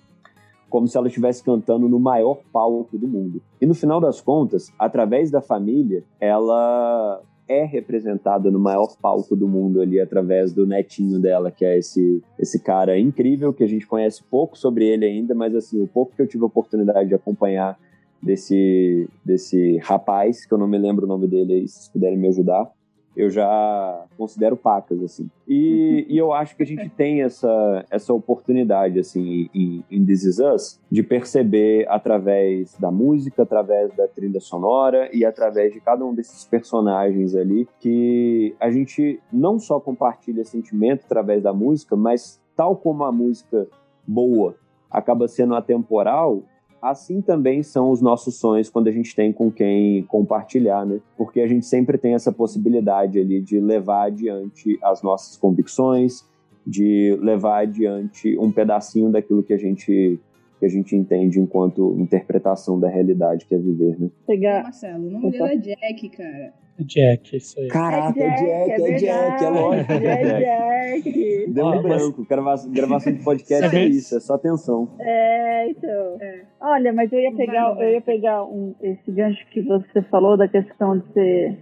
[0.68, 3.40] como se ela estivesse cantando no maior palco do mundo.
[3.60, 9.48] E no final das contas, através da família, ela é representada no maior palco do
[9.48, 13.86] mundo ali através do netinho dela, que é esse, esse cara incrível que a gente
[13.86, 17.14] conhece pouco sobre ele ainda, mas assim, o pouco que eu tive a oportunidade de
[17.14, 17.78] acompanhar
[18.22, 22.28] desse, desse rapaz, que eu não me lembro o nome dele aí, se puderem me
[22.28, 22.70] ajudar,
[23.16, 25.30] eu já considero pacas, assim.
[25.46, 30.24] E, e, eu acho que a gente tem essa, essa oportunidade, assim, em, em This
[30.24, 36.04] Is Us, de perceber através da música, através da trilha sonora e através de cada
[36.04, 42.40] um desses personagens ali, que a gente não só compartilha sentimento através da música, mas
[42.56, 43.66] tal como a música
[44.06, 44.54] boa
[44.90, 46.42] acaba sendo atemporal,
[46.82, 51.00] assim também são os nossos sonhos quando a gente tem com quem compartilhar, né?
[51.16, 56.28] Porque a gente sempre tem essa possibilidade ali de levar adiante as nossas convicções,
[56.66, 60.18] de levar adiante um pedacinho daquilo que a gente
[60.58, 64.08] que a gente entende enquanto interpretação da realidade que é viver, né?
[64.24, 64.62] Pegar...
[64.62, 66.54] Marcelo, o nome dela é Jack, cara.
[66.78, 67.68] Jack, isso aí.
[67.68, 69.92] Caraca, é Jack, é, Jack, é, é Jack, é lógico.
[69.92, 71.52] É Jack.
[71.52, 72.24] Deu um branco.
[72.24, 74.88] Gravação, gravação de podcast é isso, é só atenção.
[75.00, 76.16] É, então.
[76.20, 76.42] É.
[76.60, 80.48] Olha, mas eu ia pegar, eu ia pegar um, esse gancho que você falou da
[80.48, 81.58] questão de ser.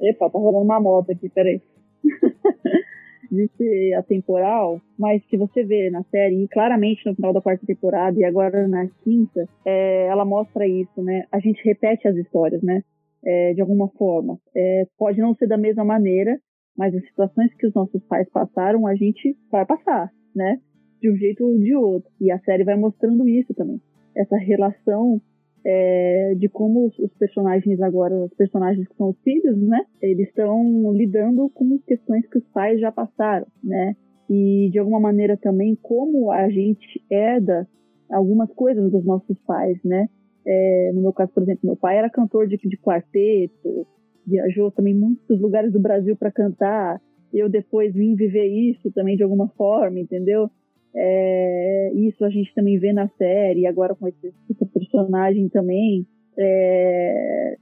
[0.00, 1.60] Epa, tá rolando uma moto aqui, peraí.
[3.30, 7.66] de ser atemporal, mas se você vê na série, e claramente no final da quarta
[7.66, 11.24] temporada e agora na quinta, é, ela mostra isso, né?
[11.32, 12.82] A gente repete as histórias, né?
[13.24, 14.38] É, de alguma forma.
[14.54, 16.38] É, pode não ser da mesma maneira,
[16.76, 20.60] mas as situações que os nossos pais passaram, a gente vai passar, né?
[21.00, 22.10] De um jeito ou de outro.
[22.20, 23.80] E a série vai mostrando isso também.
[24.16, 25.20] Essa relação
[25.64, 29.80] é, de como os, personagens agora, os personagens que são os filhos, né?
[30.02, 33.96] Eles estão lidando com questões que os pais já passaram, né?
[34.28, 37.68] E de alguma maneira também como a gente herda
[38.10, 40.08] algumas coisas dos nossos pais, né?
[40.46, 43.86] É, no meu caso, por exemplo, meu pai era cantor de, de quarteto,
[44.26, 47.00] viajou também muitos lugares do Brasil para cantar.
[47.32, 50.50] Eu depois vim viver isso também de alguma forma, entendeu?
[50.96, 56.06] É, isso a gente também vê na série, agora com esse, esse personagem também.
[56.38, 57.56] É,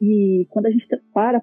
[0.00, 1.40] e, quando a gente para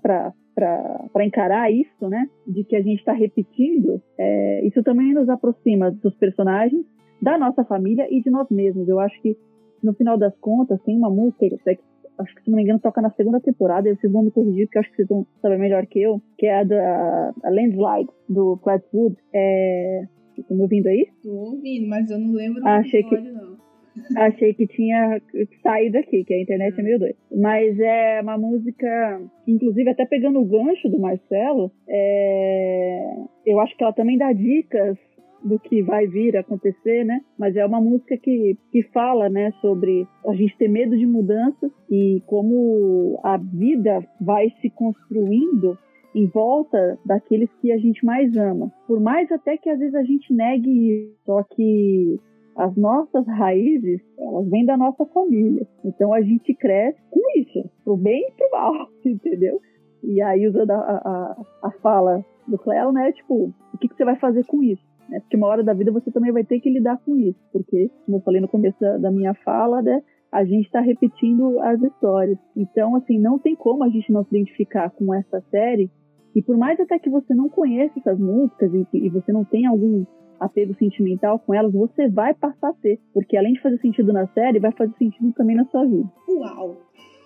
[0.58, 5.92] para encarar isso, né, de que a gente está repetindo, é, isso também nos aproxima
[5.92, 6.84] dos personagens,
[7.22, 8.88] da nossa família e de nós mesmos.
[8.88, 9.38] Eu acho que
[9.84, 11.80] no final das contas, tem uma música, que
[12.18, 14.66] acho que se não me engano toca na segunda temporada, e vocês vão me corrigir,
[14.66, 18.10] porque acho que vocês vão saber melhor que eu, que é a da a Landslide,
[18.28, 19.16] do Flatwood.
[19.34, 20.04] É...
[20.38, 21.08] Estão me ouvindo aí?
[21.24, 23.18] Tô ouvindo, mas eu não lembro Achei que...
[23.18, 23.58] não.
[24.16, 25.20] Achei que tinha
[25.64, 27.16] saído aqui, que a internet é meio doida.
[27.36, 33.16] Mas é uma música, inclusive até pegando o gancho do Marcelo, é...
[33.46, 34.98] eu acho que ela também dá dicas
[35.44, 37.22] do que vai vir a acontecer, né?
[37.38, 41.72] Mas é uma música que, que fala, né, sobre a gente ter medo de mudanças
[41.90, 45.78] e como a vida vai se construindo
[46.16, 48.72] em volta daqueles que a gente mais ama.
[48.88, 52.20] Por mais até que às vezes a gente negue isso, só que
[52.56, 55.68] as nossas raízes, elas vêm da nossa família.
[55.86, 59.62] Então a gente cresce com isso, pro bem e pro mal, entendeu?
[60.04, 63.12] E aí usando a, a, a fala do Cleo, né?
[63.12, 64.84] Tipo, o que, que você vai fazer com isso?
[65.10, 65.20] Né?
[65.20, 68.18] Porque uma hora da vida você também vai ter que lidar com isso, porque, como
[68.18, 70.02] eu falei no começo da, minha fala, né,
[70.32, 72.38] a gente está repetindo as histórias.
[72.56, 75.90] Então, assim, não tem como a gente não se identificar com essa série.
[76.36, 79.70] E por mais até que você não conheça essas músicas e, e você não tenha
[79.70, 80.06] algum
[80.40, 83.00] apego sentimental com elas, você vai passar a ter.
[83.14, 86.10] Porque além de fazer sentido na série, vai fazer sentido também na sua vida.
[86.30, 86.78] Uau!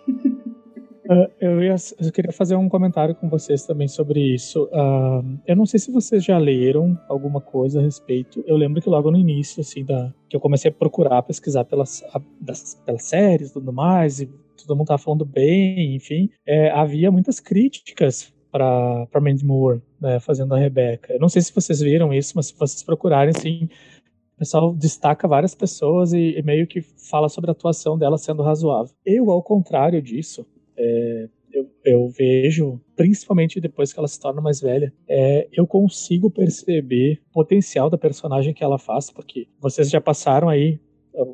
[1.06, 4.66] Uh, eu, ia, eu, queria fazer um comentário com vocês também sobre isso.
[4.66, 8.43] Uh, eu não sei se vocês já leram alguma coisa a respeito.
[8.45, 12.04] Eu lembro que logo no início, assim, da, que eu comecei a procurar, pesquisar pelas,
[12.14, 16.70] a, das, pelas séries e tudo mais, e todo mundo tava falando bem, enfim, é,
[16.70, 21.14] havia muitas críticas para Mandy Moore, né, fazendo a Rebecca.
[21.14, 23.70] Eu não sei se vocês viram isso, mas se vocês procurarem, assim,
[24.36, 28.43] o pessoal destaca várias pessoas e, e meio que fala sobre a atuação dela sendo
[28.43, 28.93] razoável.
[29.06, 30.45] Eu, ao contrário disso,
[30.82, 36.30] é, eu, eu, vejo, principalmente depois que ela se torna mais velha, é, eu consigo
[36.30, 40.80] perceber o potencial da personagem que ela faz, porque vocês já passaram aí,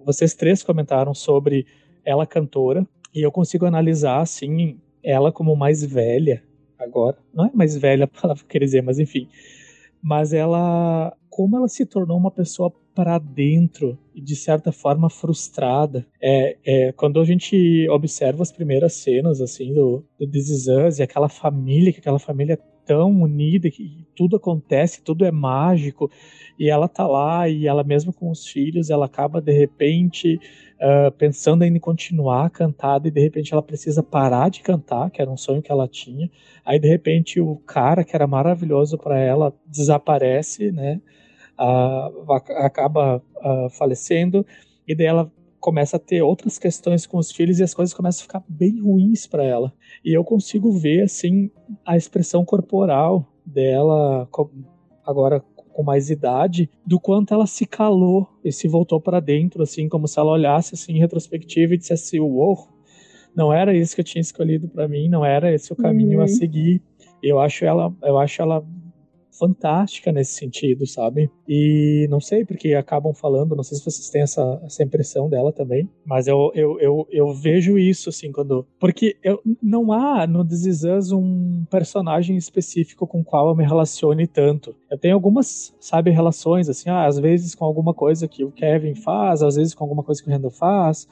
[0.04, 1.66] vocês três comentaram sobre
[2.04, 6.43] ela cantora, e eu consigo analisar, assim, ela como mais velha
[6.78, 7.18] agora.
[7.34, 9.30] Não é mais velha a palavra que eu queria dizer, mas enfim.
[10.02, 16.04] Mas ela, como ela se tornou uma pessoa para dentro e de certa forma frustrada.
[16.20, 20.98] É, é, quando a gente observa as primeiras cenas assim do, do This Is Us
[20.98, 26.10] e aquela família, que aquela família é tão unida, que tudo acontece, tudo é mágico,
[26.58, 30.39] e ela tá lá, e ela mesmo com os filhos, ela acaba de repente
[30.82, 35.22] uh, pensando em continuar a cantada, e de repente ela precisa parar de cantar, que
[35.22, 36.32] era um sonho que ela tinha.
[36.66, 41.00] Aí de repente o cara que era maravilhoso para ela desaparece, né?
[41.60, 44.45] Uh, acaba uh, falecendo,
[44.88, 48.22] e daí ela começa a ter outras questões com os filhos e as coisas começam
[48.22, 49.74] a ficar bem ruins para ela.
[50.05, 51.49] E eu consigo ver assim
[51.86, 54.30] a expressão corporal dela
[55.05, 55.43] agora
[55.74, 60.08] com mais idade, do quanto ela se calou e se voltou para dentro, assim, como
[60.08, 62.68] se ela olhasse assim em retrospectiva e dissesse: "Uou,
[63.36, 66.24] não era isso que eu tinha escolhido para mim, não era esse o caminho uhum.
[66.24, 66.82] a seguir".
[67.22, 68.66] Eu acho ela, eu acho ela
[69.38, 71.29] fantástica nesse sentido, sabe?
[71.47, 75.51] E não sei, porque acabam falando, não sei se vocês têm essa, essa impressão dela
[75.51, 78.65] também, mas eu, eu, eu, eu vejo isso, assim, quando.
[78.79, 83.65] Porque eu, não há no This Is Us um personagem específico com qual eu me
[83.65, 84.75] relacione tanto.
[84.89, 88.95] Eu tenho algumas, sabe, relações, assim, ah, às vezes com alguma coisa que o Kevin
[88.95, 91.07] faz, às vezes com alguma coisa que o Randall faz.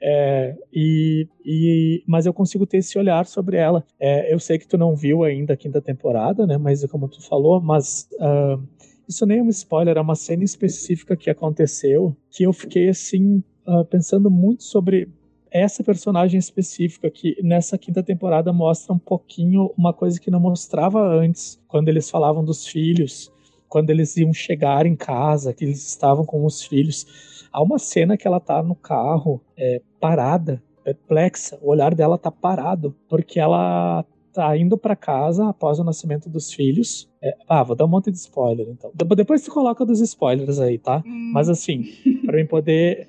[0.00, 3.84] É, e, e, mas eu consigo ter esse olhar sobre ela.
[3.98, 6.56] É, eu sei que tu não viu ainda a quinta temporada, né?
[6.56, 8.62] Mas como tu falou, mas uh,
[9.08, 13.42] isso nem é um spoiler, é uma cena específica que aconteceu que eu fiquei assim
[13.66, 15.08] uh, pensando muito sobre
[15.50, 21.00] essa personagem específica que nessa quinta temporada mostra um pouquinho uma coisa que não mostrava
[21.00, 23.32] antes, quando eles falavam dos filhos,
[23.68, 27.06] quando eles iam chegar em casa, que eles estavam com os filhos
[27.54, 31.56] Há uma cena que ela tá no carro, é, parada, perplexa.
[31.62, 36.52] O olhar dela tá parado, porque ela tá indo para casa após o nascimento dos
[36.52, 37.08] filhos.
[37.22, 38.90] É, ah, vou dar um monte de spoiler, então.
[39.16, 41.00] Depois você coloca dos spoilers aí, tá?
[41.06, 41.30] Hum.
[41.32, 41.84] Mas assim,
[42.26, 43.06] para mim poder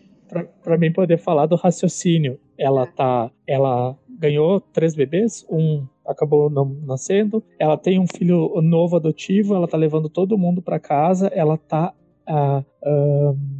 [0.64, 6.66] para mim poder falar do raciocínio, ela tá, ela ganhou três bebês, um acabou não
[6.86, 11.58] nascendo, ela tem um filho novo adotivo, ela tá levando todo mundo para casa, ela
[11.58, 11.94] tá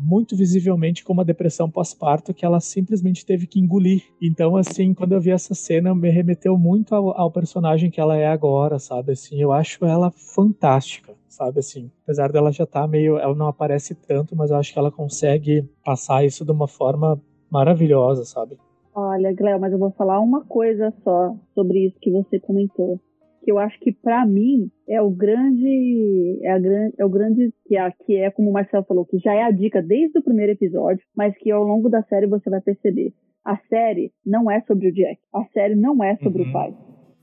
[0.02, 4.04] muito visivelmente com uma depressão pós-parto que ela simplesmente teve que engolir.
[4.22, 8.18] Então, assim, quando eu vi essa cena, me remeteu muito ao, ao personagem que ela
[8.18, 9.14] é agora, sabe?
[9.14, 11.92] Assim, eu acho ela fantástica sabe assim.
[12.04, 14.92] Apesar dela já estar tá meio, ela não aparece tanto, mas eu acho que ela
[14.92, 18.58] consegue passar isso de uma forma maravilhosa, sabe?
[18.94, 23.00] Olha, Gléo, mas eu vou falar uma coisa só sobre isso que você comentou
[23.46, 26.60] que eu acho que para mim é o grande é, a,
[26.98, 29.52] é o grande que é, que é como o Marcelo falou que já é a
[29.52, 33.14] dica desde o primeiro episódio, mas que ao longo da série você vai perceber.
[33.46, 36.50] A série não é sobre o Jack, a série não é sobre uhum.
[36.50, 36.74] o pai.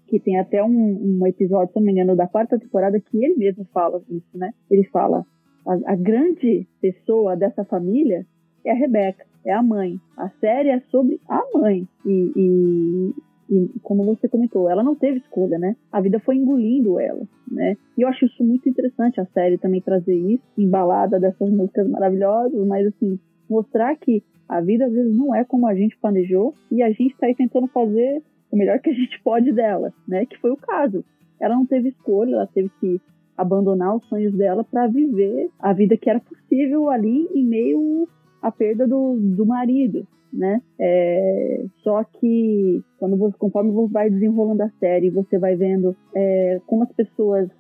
[0.06, 3.34] Que tem até um, um episódio, se não me engano, da quarta temporada que ele
[3.34, 4.52] mesmo fala isso, né?
[4.70, 5.26] Ele fala
[5.66, 8.24] a, a grande pessoa dessa família
[8.64, 9.96] é a Rebecca, é a mãe.
[10.16, 11.88] A série é sobre a mãe.
[12.06, 13.14] E, e,
[13.53, 15.76] e como você comentou, ela não teve escolha, né?
[15.92, 17.76] A vida foi engolindo ela, né?
[17.98, 22.66] E eu acho isso muito interessante a série também trazer isso, embalada dessas músicas maravilhosas,
[22.66, 23.18] mas assim,
[23.50, 27.12] mostrar que a vida às vezes não é como a gente planejou e a gente
[27.12, 30.24] está aí tentando fazer o melhor que a gente pode dela, né?
[30.24, 31.05] Que foi o caso.
[31.38, 33.00] Ela não teve escolha, ela teve que
[33.36, 38.09] abandonar os sonhos dela para viver a vida que era possível ali em meio
[38.40, 40.62] à perda do, do marido, né?
[40.80, 46.60] É, só que quando você, conforme você vai desenrolando a série, você vai vendo é,
[46.66, 47.50] como as pessoas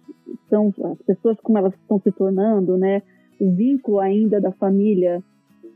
[0.48, 3.02] são, as pessoas como elas estão se tornando, né?
[3.40, 5.22] O vínculo ainda da família,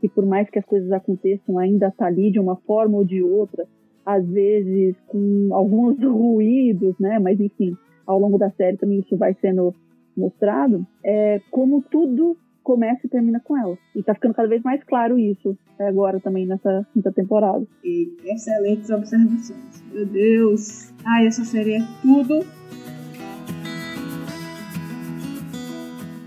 [0.01, 3.21] que por mais que as coisas aconteçam, ainda está ali de uma forma ou de
[3.21, 3.65] outra,
[4.05, 7.19] às vezes com alguns ruídos, né?
[7.19, 7.75] Mas enfim,
[8.05, 9.73] ao longo da série também isso vai sendo
[10.15, 12.35] mostrado, é como tudo
[12.67, 13.77] começa e termina com ela.
[13.95, 17.65] E tá ficando cada vez mais claro isso agora também nessa quinta temporada.
[17.81, 19.81] E excelentes observações.
[19.93, 20.93] Meu Deus!
[21.05, 22.45] Ai, essa série é tudo.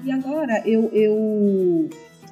[0.03, 1.91] E agora eu, eu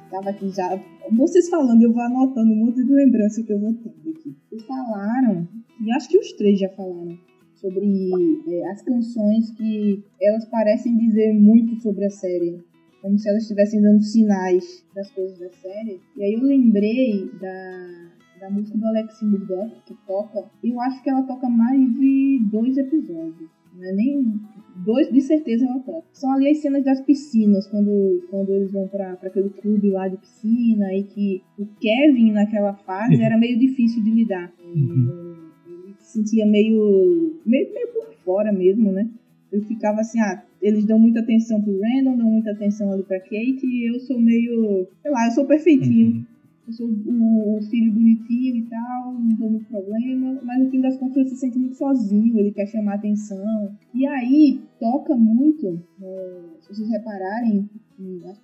[0.09, 0.67] tava aqui já.
[1.15, 4.35] Vocês falando, eu vou anotando um monte de lembrança que eu vou tendo aqui.
[4.49, 5.47] Vocês falaram,
[5.79, 7.15] e acho que os três já falaram,
[7.53, 12.59] sobre é, as canções que elas parecem dizer muito sobre a série
[13.01, 15.99] como se elas estivessem dando sinais das coisas da série.
[16.17, 21.09] E aí eu lembrei da, da música do Alex Murdoch, que toca, eu acho que
[21.09, 23.49] ela toca mais de dois episódios.
[23.75, 24.39] Não é nem
[24.83, 26.07] dois, de certeza ela toca.
[26.11, 30.17] São ali as cenas das piscinas, quando, quando eles vão para aquele clube lá de
[30.17, 34.51] piscina, e que o Kevin naquela fase era meio difícil de lidar.
[34.63, 35.35] Uhum.
[35.65, 39.09] Ele se sentia meio, meio, meio por fora mesmo, né?
[39.51, 43.19] eu ficava assim, ah, eles dão muita atenção pro Randall, dão muita atenção ali pra
[43.19, 46.11] Kate, e eu sou meio, sei lá, eu sou perfeitinho.
[46.11, 46.25] Uhum.
[46.67, 50.81] eu sou o, o, filho bonitinho e tal, não dou muito problema, mas no fim
[50.81, 53.71] das contas ele se sente muito sozinho, ele quer chamar atenção.
[53.93, 57.69] E aí toca muito, é, se vocês repararem,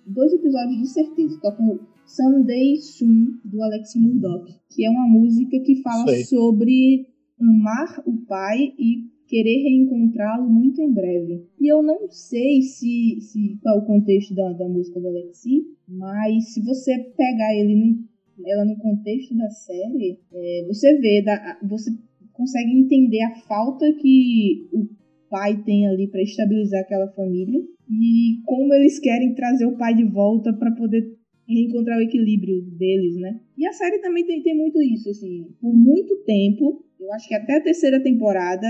[0.06, 5.82] dois episódios de certeza, tocam Someday Soon, do Alex Murdoch, que é uma música que
[5.82, 6.24] fala Sei.
[6.24, 7.06] sobre
[7.40, 11.44] amar o pai e querer reencontrá-lo muito em breve.
[11.60, 15.64] E eu não sei se, se qual é o contexto da, da música do Alexi,
[15.88, 21.58] mas se você pegar ele no, ela no contexto da série, é, você vê, da,
[21.62, 21.90] você
[22.32, 24.86] consegue entender a falta que o
[25.28, 27.60] pai tem ali para estabilizar aquela família
[27.90, 31.16] e como eles querem trazer o pai de volta para poder
[31.48, 33.40] reencontrar o equilíbrio deles, né?
[33.56, 37.34] E a série também tem, tem muito isso, assim, por muito tempo, eu acho que
[37.34, 38.66] até a terceira temporada,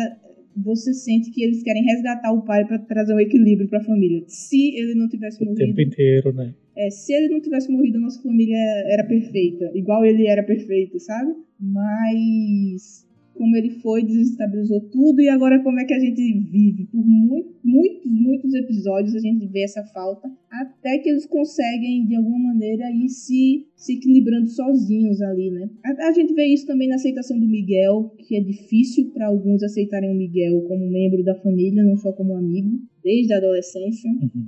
[0.57, 4.25] você sente que eles querem resgatar o pai para trazer um equilíbrio para a família.
[4.27, 5.63] Se ele não tivesse o morrido.
[5.63, 6.55] O tempo inteiro, né?
[6.77, 9.71] É, se ele não tivesse morrido, nossa família era perfeita.
[9.75, 11.33] Igual ele era perfeito, sabe?
[11.59, 13.06] Mas
[13.37, 16.87] como ele foi, desestabilizou tudo e agora como é que a gente vive.
[16.87, 22.17] Por muito, muitos, muitos episódios a gente vê essa falta, até que eles conseguem, de
[22.17, 25.71] alguma maneira, ir se, se equilibrando sozinhos ali, né?
[25.85, 29.63] A, a gente vê isso também na aceitação do Miguel, que é difícil para alguns
[29.63, 34.11] aceitarem o Miguel como membro da família, não só como amigo, desde a adolescência.
[34.11, 34.47] Uhum.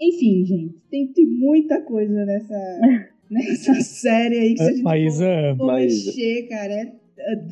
[0.00, 3.08] Enfim, gente, tem, tem muita coisa nessa...
[3.30, 6.92] nessa série aí que se a gente Maísa, for, for mexer, cara, é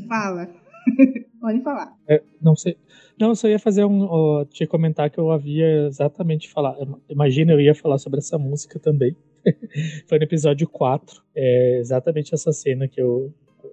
[0.09, 0.49] Fala.
[1.41, 1.95] Pode falar.
[2.09, 2.77] É, não sei.
[3.19, 4.05] Não, eu só ia fazer um.
[4.05, 6.77] Uh, te comentar que eu havia exatamente falar.
[7.09, 9.17] Imagina, eu ia falar sobre essa música também.
[10.09, 11.23] Foi no episódio 4.
[11.35, 13.33] É exatamente essa cena que eu.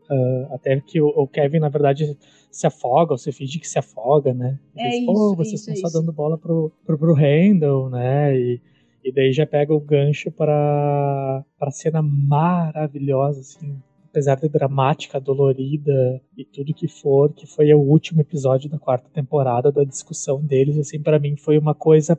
[0.10, 2.18] Uh, até que o, o, Kevin, na verdade,
[2.52, 4.60] se afoga, ou se finge que se afoga, né?
[4.76, 7.90] É diz, isso, Pô, vocês isso, estão é só dando bola pro, pro, pro Randall,
[7.90, 8.38] né?
[8.38, 8.62] E,
[9.04, 13.82] e daí já pega o gancho para a cena maravilhosa, assim,
[14.14, 19.10] apesar de dramática, dolorida e tudo que for, que foi o último episódio da quarta
[19.10, 22.18] temporada da discussão deles, assim, para mim foi uma coisa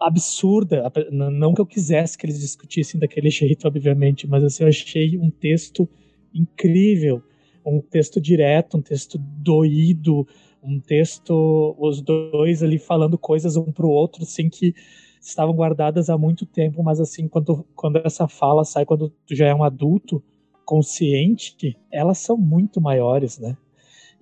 [0.00, 5.16] absurda, não que eu quisesse que eles discutissem daquele jeito, obviamente, mas assim, eu achei
[5.16, 5.88] um texto
[6.34, 7.22] incrível,
[7.64, 10.26] um texto direto, um texto doído,
[10.60, 14.74] um texto, os dois ali falando coisas um pro outro, assim, que
[15.20, 19.46] estavam guardadas há muito tempo, mas assim, quando, quando essa fala sai, quando tu já
[19.46, 20.20] é um adulto,
[20.64, 23.56] consciente, elas são muito maiores, né?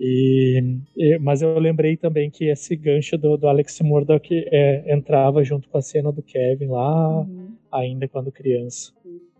[0.00, 5.44] E, e, mas eu lembrei também que esse gancho do, do Alex Murdoch é, entrava
[5.44, 7.54] junto com a cena do Kevin lá, uhum.
[7.70, 8.92] ainda quando criança.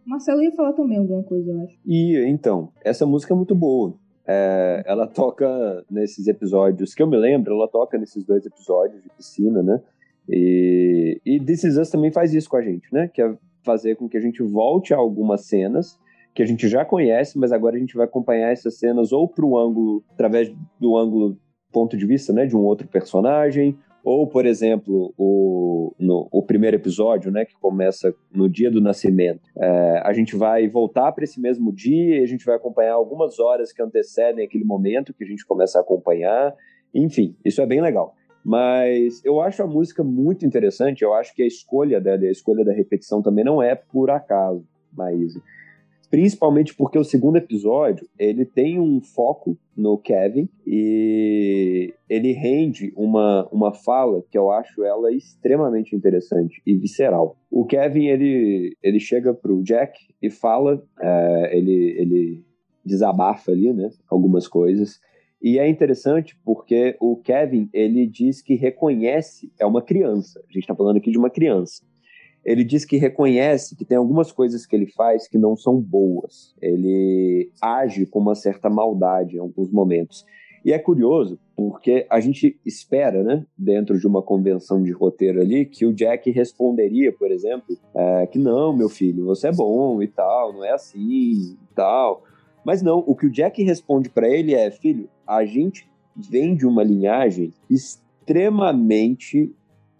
[0.07, 1.78] Marcelo ia falar também alguma coisa, eu acho.
[1.84, 3.94] E então, essa música é muito boa.
[4.26, 9.09] É, ela toca nesses episódios, que eu me lembro, ela toca nesses dois episódios de
[9.11, 9.80] piscina, né?
[10.28, 13.09] E, e This Is Us também faz isso com a gente, né?
[13.12, 13.34] Que é
[13.64, 15.98] fazer com que a gente volte a algumas cenas
[16.35, 19.45] que a gente já conhece, mas agora a gente vai acompanhar essas cenas ou para
[19.45, 21.37] o ângulo, através do ângulo
[21.70, 26.76] ponto de vista né, de um outro personagem, ou, por exemplo, o, no, o primeiro
[26.76, 29.41] episódio, né, que começa no dia do nascimento.
[29.57, 33.39] É, a gente vai voltar para esse mesmo dia e a gente vai acompanhar algumas
[33.39, 36.53] horas que antecedem aquele momento que a gente começa a acompanhar.
[36.93, 38.14] Enfim, isso é bem legal.
[38.45, 42.64] Mas eu acho a música muito interessante, eu acho que a escolha dela, a escolha
[42.64, 45.41] da repetição também não é por acaso, Maísa
[46.12, 53.48] principalmente porque o segundo episódio ele tem um foco no Kevin e ele rende uma,
[53.50, 57.38] uma fala que eu acho ela extremamente interessante e visceral.
[57.50, 62.44] O Kevin ele, ele chega pro Jack e fala, é, ele, ele
[62.84, 65.00] desabafa ali, né, algumas coisas.
[65.40, 70.40] E é interessante porque o Kevin ele diz que reconhece é uma criança.
[70.40, 71.82] A gente está falando aqui de uma criança
[72.45, 76.55] ele diz que reconhece que tem algumas coisas que ele faz que não são boas.
[76.61, 80.24] Ele age com uma certa maldade em alguns momentos.
[80.64, 85.66] E é curioso, porque a gente espera, né, dentro de uma convenção de roteiro ali,
[85.66, 90.07] que o Jack responderia, por exemplo, é, que não, meu filho, você é bom e
[90.07, 92.22] tal, não é assim e tal.
[92.64, 96.64] Mas não, o que o Jack responde para ele é, filho, a gente vem de
[96.64, 99.53] uma linhagem extremamente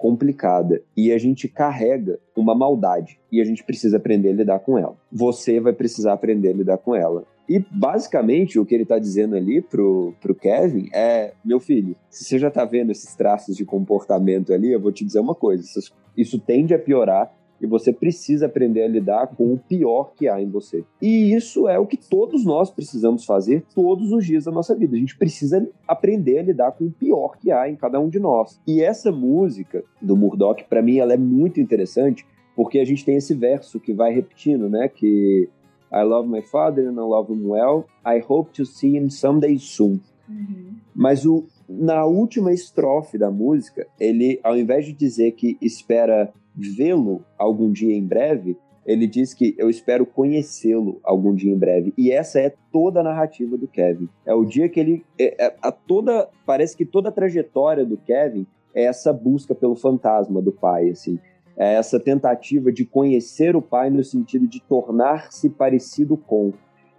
[0.03, 4.77] complicada e a gente carrega uma maldade e a gente precisa aprender a lidar com
[4.77, 4.97] ela.
[5.13, 7.25] Você vai precisar aprender a lidar com ela.
[7.49, 12.25] E basicamente o que ele está dizendo ali pro, pro Kevin é: meu filho, se
[12.25, 15.63] você já está vendo esses traços de comportamento ali, eu vou te dizer uma coisa:
[15.63, 17.33] isso, isso tende a piorar
[17.63, 20.85] e você precisa aprender a lidar com o pior que há em você.
[21.01, 24.97] E isso é o que todos nós precisamos fazer todos os dias da nossa vida.
[24.97, 28.19] A gente precisa aprender a lidar com o pior que há em cada um de
[28.19, 28.61] nós.
[28.67, 32.27] E essa música do Murdoch, para mim, ela é muito interessante
[32.57, 34.89] porque a gente tem esse verso que vai repetindo, né?
[34.89, 35.49] Que
[35.93, 37.85] I love my father and I love him well.
[38.05, 40.01] I hope to see him someday soon.
[40.29, 40.77] Uhum.
[40.95, 41.45] Mas o,
[41.79, 47.97] na última estrofe da música, ele, ao invés de dizer que espera vê-lo algum dia
[47.97, 51.95] em breve, ele diz que eu espero conhecê-lo algum dia em breve.
[51.97, 54.09] E essa é toda a narrativa do Kevin.
[54.27, 55.05] É o dia que ele.
[55.19, 59.77] É, é, a toda, parece que toda a trajetória do Kevin é essa busca pelo
[59.77, 61.19] fantasma do pai, assim.
[61.57, 66.53] É essa tentativa de conhecer o pai no sentido de tornar-se parecido com.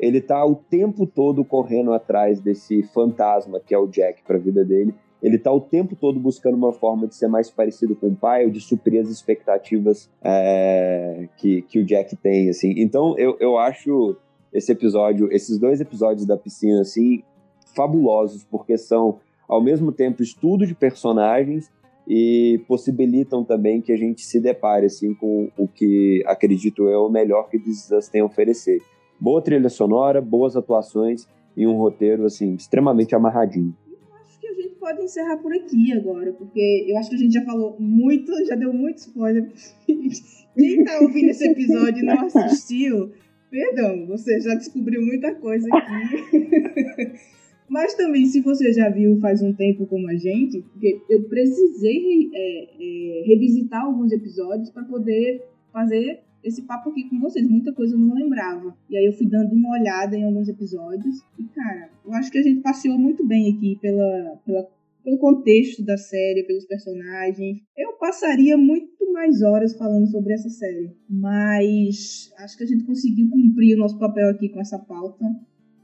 [0.03, 4.39] Ele está o tempo todo correndo atrás desse fantasma que é o Jack para a
[4.39, 4.93] vida dele
[5.23, 8.43] ele está o tempo todo buscando uma forma de ser mais parecido com o pai
[8.43, 12.73] ou de suprir as expectativas é, que, que o Jack tem, assim.
[12.77, 14.17] Então, eu, eu acho
[14.51, 17.23] esse episódio, esses dois episódios da piscina, assim,
[17.73, 21.71] fabulosos, porque são, ao mesmo tempo, estudo de personagens
[22.05, 26.97] e possibilitam também que a gente se depare, assim, com o que, acredito eu, é
[26.97, 28.81] o melhor que Us tem a oferecer.
[29.19, 33.76] Boa trilha sonora, boas atuações e um roteiro, assim, extremamente amarradinho
[34.84, 38.53] pode encerrar por aqui agora, porque eu acho que a gente já falou muito, já
[38.53, 39.49] deu muito spoiler.
[39.88, 43.11] Quem tá ouvindo esse episódio e não assistiu,
[43.49, 47.14] perdão, você já descobriu muita coisa aqui.
[47.69, 52.30] Mas também, se você já viu faz um tempo como a gente, porque eu precisei
[52.34, 55.41] é, é, revisitar alguns episódios para poder
[55.72, 57.47] fazer esse papo aqui com vocês.
[57.47, 58.75] Muita coisa eu não lembrava.
[58.89, 61.21] E aí eu fui dando uma olhada em alguns episódios.
[61.39, 64.67] E, cara, eu acho que a gente passeou muito bem aqui pela, pela,
[65.03, 67.61] pelo contexto da série, pelos personagens.
[67.77, 70.91] Eu passaria muito mais horas falando sobre essa série.
[71.09, 75.25] Mas acho que a gente conseguiu cumprir o nosso papel aqui com essa pauta.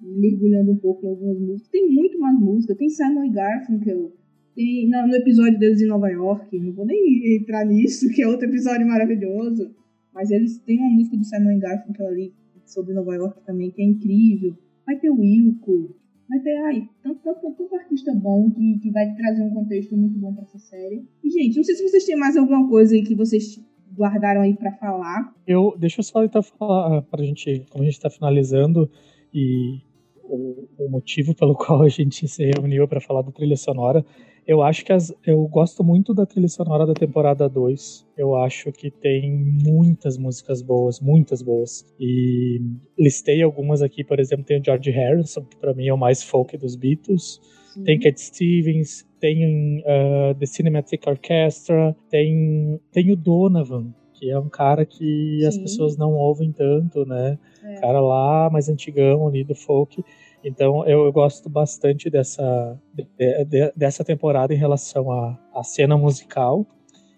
[0.02, 1.70] Mergulhando um pouco em algumas músicas.
[1.70, 2.76] Tem muito mais música.
[2.76, 4.14] Tem Simon Garfunkel.
[4.56, 6.60] Tem no episódio deles em Nova York.
[6.60, 9.74] Não vou nem entrar nisso, que é outro episódio maravilhoso.
[10.14, 12.34] Mas eles têm uma música do Simon Garfunkel ali
[12.66, 14.56] sobre Nova York também, que é incrível.
[14.86, 15.96] Vai ter o Wilco,
[16.28, 20.18] vai ter ai, tanto, tanto, tanto artista bom que, que vai trazer um contexto muito
[20.18, 21.06] bom para essa série.
[21.24, 23.60] E, gente, não sei se vocês têm mais alguma coisa aí que vocês
[23.96, 25.34] guardaram aí para falar.
[25.46, 28.90] Eu, deixa eu só então falar pra gente, como a gente tá finalizando
[29.34, 29.82] e
[30.30, 34.06] o, o motivo pelo qual a gente se reuniu para falar da trilha sonora
[34.50, 38.08] eu acho que as, eu gosto muito da trilha sonora da temporada 2.
[38.18, 39.32] Eu acho que tem
[39.64, 41.86] muitas músicas boas, muitas boas.
[42.00, 42.60] E
[42.98, 46.24] listei algumas aqui, por exemplo, tem o George Harrison, que para mim é o mais
[46.24, 47.40] folk dos Beatles.
[47.76, 47.84] Sim.
[47.84, 54.50] Tem Cat Stevens, tem uh, The Cinematic Orchestra, tem, tem o Donovan, que é um
[54.50, 55.48] cara que Sim.
[55.48, 57.40] as pessoas não ouvem tanto, né?
[57.64, 57.76] É.
[57.76, 60.04] Cara lá mais antigão ali do folk.
[60.44, 63.06] Então eu, eu gosto bastante dessa, de,
[63.46, 66.68] de, dessa temporada em relação à, à cena musical.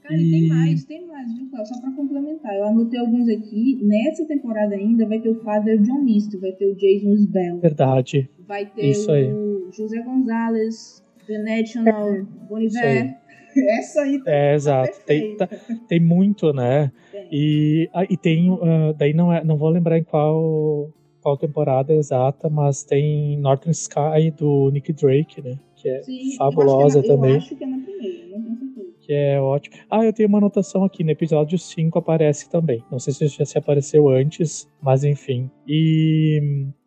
[0.03, 0.29] Cara, e...
[0.29, 3.79] tem mais, tem mais, viu, Só pra complementar, eu anotei alguns aqui.
[3.81, 7.59] Nessa temporada ainda vai ter o Father John Misty, vai ter o Jason Bell.
[7.59, 8.29] Verdade.
[8.47, 9.31] Vai ter Isso o aí.
[9.71, 12.21] José Gonzalez, The National, é.
[12.47, 13.21] Boniver.
[13.79, 14.99] Essa aí tá É, exato.
[15.05, 15.47] Tem, tá,
[15.87, 16.91] tem muito, né?
[17.11, 17.27] Tem.
[17.31, 20.91] E, ah, e tem, uh, daí não, é, não vou lembrar em qual
[21.21, 25.57] qual temporada exata, mas tem Northern Sky do Nick Drake, né?
[25.75, 27.31] Que é Sim, fabulosa eu é também.
[27.31, 28.95] Eu acho que é na primeira, não tenho certeza.
[28.99, 29.75] Que é ótimo.
[29.89, 32.83] Ah, eu tenho uma anotação aqui, no episódio 5 aparece também.
[32.91, 35.49] Não sei se já se apareceu antes, mas enfim.
[35.67, 36.41] E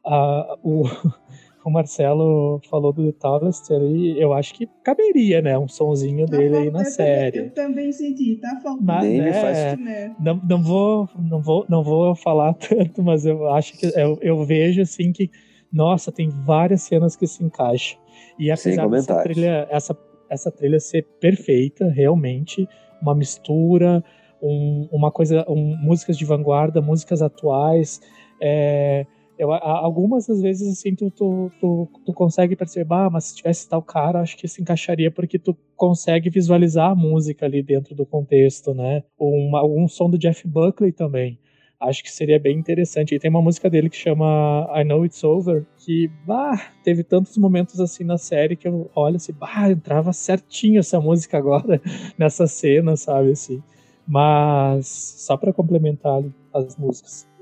[0.05, 0.83] a, o,
[1.65, 5.59] o Marcelo falou do The Tallester e eu acho que caberia, né?
[5.59, 7.33] Um sonzinho tá dele aí na eu série.
[7.33, 8.85] Também, eu também senti, tá faltando.
[8.85, 9.81] Mas, né, faz...
[10.21, 14.45] não, não, vou, não, vou, não vou falar tanto, mas eu acho que eu, eu
[14.45, 15.31] vejo assim que,
[15.73, 17.99] nossa, tem várias cenas que se encaixam.
[18.39, 19.97] E apesar dessa trilha, essa,
[20.29, 22.69] essa trilha ser perfeita, realmente,
[23.01, 24.05] uma mistura,
[24.43, 28.01] um, uma coisa, um, músicas de vanguarda, músicas atuais,
[28.41, 29.07] é,
[29.39, 33.69] eu, algumas das vezes, assim, tu, tu, tu, tu, consegue perceber, ah, mas se tivesse
[33.69, 38.07] tal cara, acho que se encaixaria porque tu consegue visualizar a música ali dentro do
[38.07, 39.03] contexto, né?
[39.19, 39.51] Um,
[39.83, 41.39] um som do Jeff Buckley também.
[41.81, 43.15] Acho que seria bem interessante.
[43.15, 47.37] E tem uma música dele que chama I Know It's Over, que, bah, teve tantos
[47.37, 51.81] momentos assim na série que eu olho assim, bah, entrava certinho essa música agora
[52.17, 53.63] nessa cena, sabe, assim.
[54.07, 57.34] Mas, só para complementar as músicas.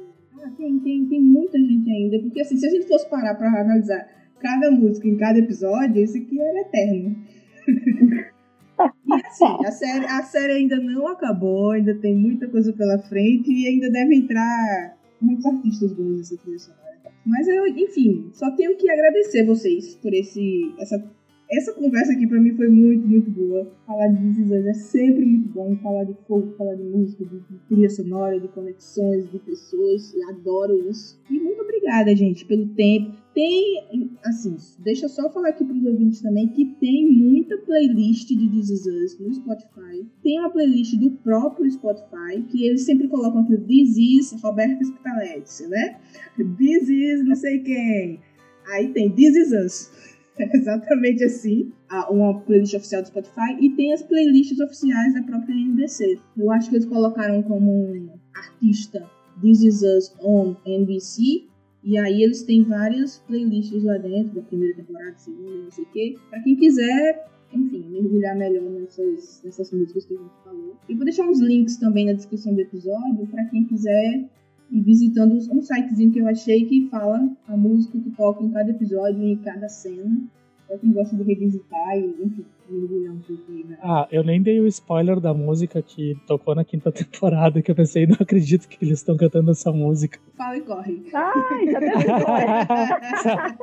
[0.44, 2.18] Ah, tem, tem, tem muita gente ainda.
[2.20, 4.06] Porque assim, se a gente fosse parar pra analisar
[4.40, 7.16] cada música em cada episódio, esse aqui era eterno.
[9.06, 13.50] e assim, a série, a série ainda não acabou, ainda tem muita coisa pela frente
[13.50, 16.82] e ainda deve entrar muitos artistas bons nessa trilha sonora.
[17.24, 20.98] Mas eu, enfim, só tenho que agradecer vocês por esse, essa
[21.52, 23.70] essa conversa aqui pra mim foi muito, muito boa.
[23.86, 25.76] Falar de This é sempre muito bom.
[25.76, 30.14] Falar de fogo, falar de música, de, trilha sonora, de conexões, de pessoas.
[30.14, 31.20] Eu adoro isso.
[31.30, 33.12] E muito obrigada, gente, pelo tempo.
[33.34, 38.48] Tem, assim, deixa eu só falar aqui pros ouvintes também que tem muita playlist de
[38.48, 40.06] This Is Us no Spotify.
[40.22, 45.66] Tem uma playlist do próprio Spotify, que eles sempre colocam aqui This Is Roberto Spitaletti,
[45.68, 45.98] né?
[46.58, 48.20] This Is não sei quem.
[48.68, 50.11] Aí tem This Is Us.
[50.54, 51.72] exatamente assim,
[52.10, 56.18] uma playlist oficial do Spotify e tem as playlists oficiais da própria NBC.
[56.36, 59.08] Eu acho que eles colocaram como artista
[59.40, 61.44] This Is Us on NBC
[61.84, 65.88] e aí eles têm várias playlists lá dentro da primeira temporada, segunda, não sei o
[65.88, 66.14] quê.
[66.30, 70.76] Pra quem quiser, enfim, mergulhar melhor nessas, nessas músicas que a gente falou.
[70.88, 74.28] E vou deixar uns links também na descrição do episódio para quem quiser
[74.72, 78.70] e visitando um sitezinho que eu achei que fala a música que toca em cada
[78.70, 80.18] episódio e em cada cena.
[80.66, 83.66] Pra quem gosta de revisitar e, enfim, mergulhar um pouquinho.
[83.66, 83.76] Né?
[83.82, 87.74] Ah, eu nem dei o spoiler da música que tocou na quinta temporada, que eu
[87.74, 90.18] pensei, não acredito que eles estão cantando essa música.
[90.38, 91.02] Fala e corre.
[91.12, 91.80] Ai, já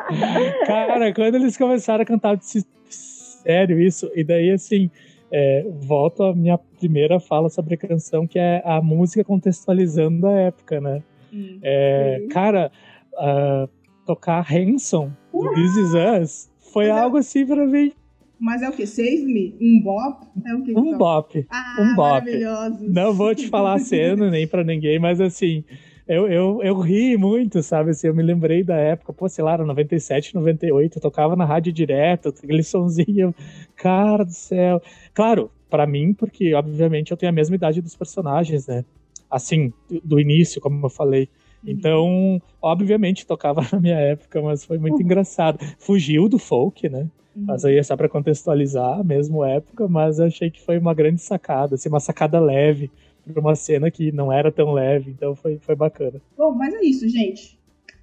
[0.68, 4.12] Cara, quando eles começaram a cantar, eu disse, sério isso?
[4.16, 4.92] E daí, assim,
[5.32, 10.32] é, volto à minha primeira fala sobre a canção, que é a música contextualizando a
[10.34, 11.04] época, né?
[11.34, 11.60] Hum.
[11.62, 12.72] É, cara,
[13.14, 13.70] uh,
[14.06, 17.20] tocar Hanson, do This Is Us, foi Mas é algo é...
[17.20, 17.92] assim pra mim.
[18.40, 18.88] Mas é o que?
[18.88, 19.54] Save Me?
[19.60, 20.26] Um bop?
[20.46, 20.72] É o que?
[20.78, 21.46] Um bop.
[21.50, 22.26] Ah, um bop.
[22.88, 25.66] Não vou te falar a cena nem pra ninguém, mas assim,
[26.10, 27.92] eu, eu, eu ri muito, sabe?
[27.92, 31.46] Assim, eu me lembrei da época, pô, sei lá, era 97, 98, eu tocava na
[31.46, 33.34] rádio direto, aquele sonzinho,
[33.76, 34.82] cara do céu.
[35.14, 38.84] Claro, para mim, porque obviamente eu tenho a mesma idade dos personagens, né?
[39.30, 39.72] Assim,
[40.04, 41.30] do início, como eu falei.
[41.64, 41.72] Uhum.
[41.72, 45.04] Então, obviamente, tocava na minha época, mas foi muito uhum.
[45.04, 45.60] engraçado.
[45.78, 47.08] Fugiu do folk, né?
[47.36, 47.46] Uhum.
[47.46, 51.22] Mas aí é só para contextualizar, mesmo época, mas eu achei que foi uma grande
[51.22, 52.90] sacada, assim, uma sacada leve
[53.32, 56.22] para uma cena que não era tão leve, então foi, foi bacana.
[56.38, 57.60] Bom, mas é isso, gente.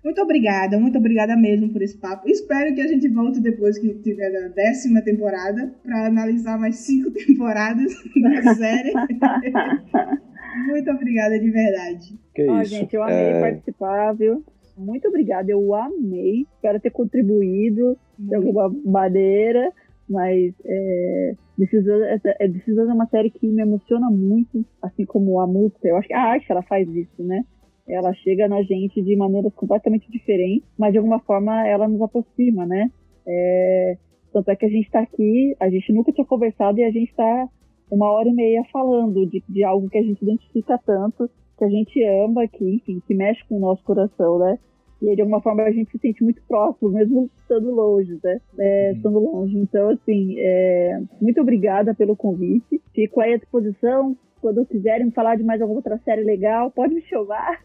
[0.07, 2.29] Muito obrigada, muito obrigada mesmo por esse papo.
[2.29, 7.11] Espero que a gente volte depois que tiver a décima temporada para analisar mais cinco
[7.27, 7.93] temporadas
[8.23, 8.93] da série.
[10.69, 12.17] muito obrigada de verdade.
[12.33, 12.71] Que Ó, isso?
[12.71, 13.41] gente, eu amei é...
[13.41, 14.45] participar, viu?
[14.77, 16.47] Muito obrigada, eu amei.
[16.55, 18.31] Espero ter contribuído muito.
[18.31, 19.73] de alguma maneira.
[20.09, 25.47] Mas é, Us, é, Us é uma série que me emociona muito, assim como a
[25.47, 25.89] música.
[25.89, 27.45] Eu acho que a arte ela faz isso, né?
[27.89, 32.67] Ela chega na gente de maneiras completamente diferentes, mas de alguma forma ela nos aproxima,
[32.67, 32.91] né?
[33.27, 33.97] É,
[34.33, 37.11] tanto é que a gente está aqui, a gente nunca tinha conversado e a gente
[37.11, 37.49] está
[37.91, 41.69] uma hora e meia falando de, de algo que a gente identifica tanto, que a
[41.69, 44.59] gente ama, que, enfim, que mexe com o nosso coração, né?
[45.03, 48.41] E de alguma forma a gente se sente muito próximo, mesmo estando longe, né?
[48.59, 48.97] É, uhum.
[48.97, 49.59] Estando longe.
[49.59, 52.81] Então, assim, é, muito obrigada pelo convite.
[52.95, 54.17] Fico aí à disposição.
[54.41, 57.61] Quando quiserem falar de mais alguma outra série legal, pode me chamar.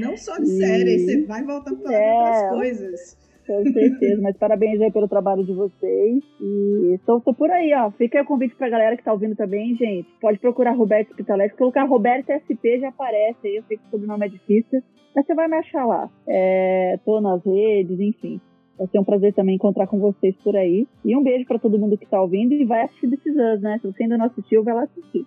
[0.00, 0.46] Não só de e...
[0.46, 2.10] série, você vai voltar para falar é...
[2.10, 3.22] de outras coisas.
[3.46, 6.22] Com certeza, mas parabéns aí pelo trabalho de vocês.
[6.40, 7.90] E estou, por aí, ó.
[7.90, 10.08] Fica aí o convite pra galera que tá ouvindo também, gente.
[10.20, 11.56] Pode procurar Roberto Spitaletti.
[11.56, 13.56] Colocar Roberto SP já aparece aí.
[13.56, 14.80] Eu sei que o sobrenome é difícil,
[15.14, 16.10] mas você vai me achar lá.
[16.26, 18.40] É, tô nas redes, enfim.
[18.78, 20.86] Vai ser um prazer também encontrar com vocês por aí.
[21.04, 23.08] E um beijo para todo mundo que tá ouvindo e vai assistir
[23.38, 23.78] anos, né?
[23.80, 25.26] Se você ainda não assistiu, vai lá assistir.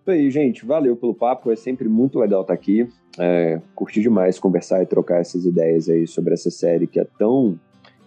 [0.00, 0.64] Isso aí, gente.
[0.64, 1.50] Valeu pelo papo.
[1.50, 2.88] É sempre muito legal estar aqui.
[3.18, 7.58] É, curti demais conversar e trocar essas ideias aí sobre essa série que é tão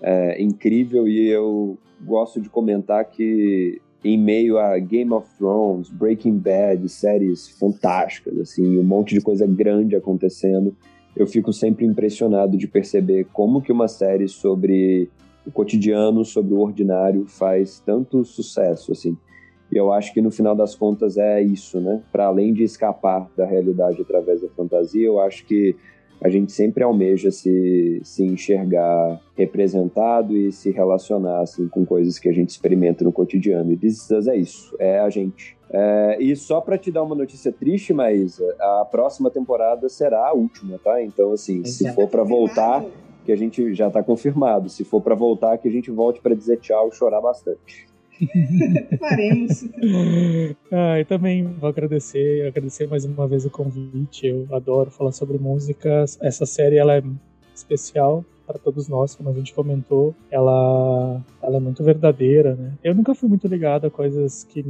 [0.01, 6.37] é, incrível e eu gosto de comentar que em meio a Game of Thrones, Breaking
[6.37, 10.75] Bad, séries fantásticas, assim, um monte de coisa grande acontecendo,
[11.19, 15.09] eu fico sempre impressionado de perceber como que uma série sobre
[15.45, 19.17] o cotidiano, sobre o ordinário faz tanto sucesso, assim.
[19.69, 22.01] E eu acho que no final das contas é isso, né?
[22.09, 25.75] Para além de escapar da realidade através da fantasia, eu acho que
[26.21, 32.29] a gente sempre almeja se, se enxergar representado e se relacionar assim, com coisas que
[32.29, 33.73] a gente experimenta no cotidiano.
[33.73, 35.58] E This é isso, é a gente.
[35.71, 40.33] É, e só para te dar uma notícia triste, mas a próxima temporada será a
[40.33, 41.01] última, tá?
[41.01, 42.83] Então, assim, se for para voltar,
[43.29, 44.69] que a gente já está confirmado.
[44.69, 47.87] Se for para voltar, que a gente volte para dizer tchau e chorar bastante.
[48.99, 49.65] Faremos.
[50.71, 54.25] ah, e também vou agradecer, agradecer mais uma vez o convite.
[54.25, 56.17] Eu adoro falar sobre músicas.
[56.21, 57.03] Essa série ela é
[57.53, 60.15] especial para todos nós, como a gente comentou.
[60.31, 62.73] Ela, ela é muito verdadeira, né?
[62.83, 64.65] Eu nunca fui muito ligado a coisas que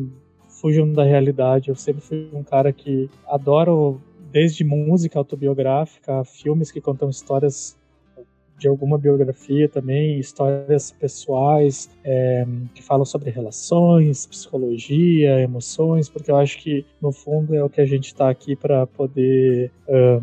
[0.59, 1.69] fujam da realidade.
[1.69, 7.77] Eu sempre fui um cara que adoro desde música autobiográfica, filmes que contam histórias
[8.57, 12.45] de alguma biografia também, histórias pessoais é,
[12.75, 17.79] que falam sobre relações, psicologia, emoções, porque eu acho que no fundo é o que
[17.79, 20.21] a gente está aqui para poder um,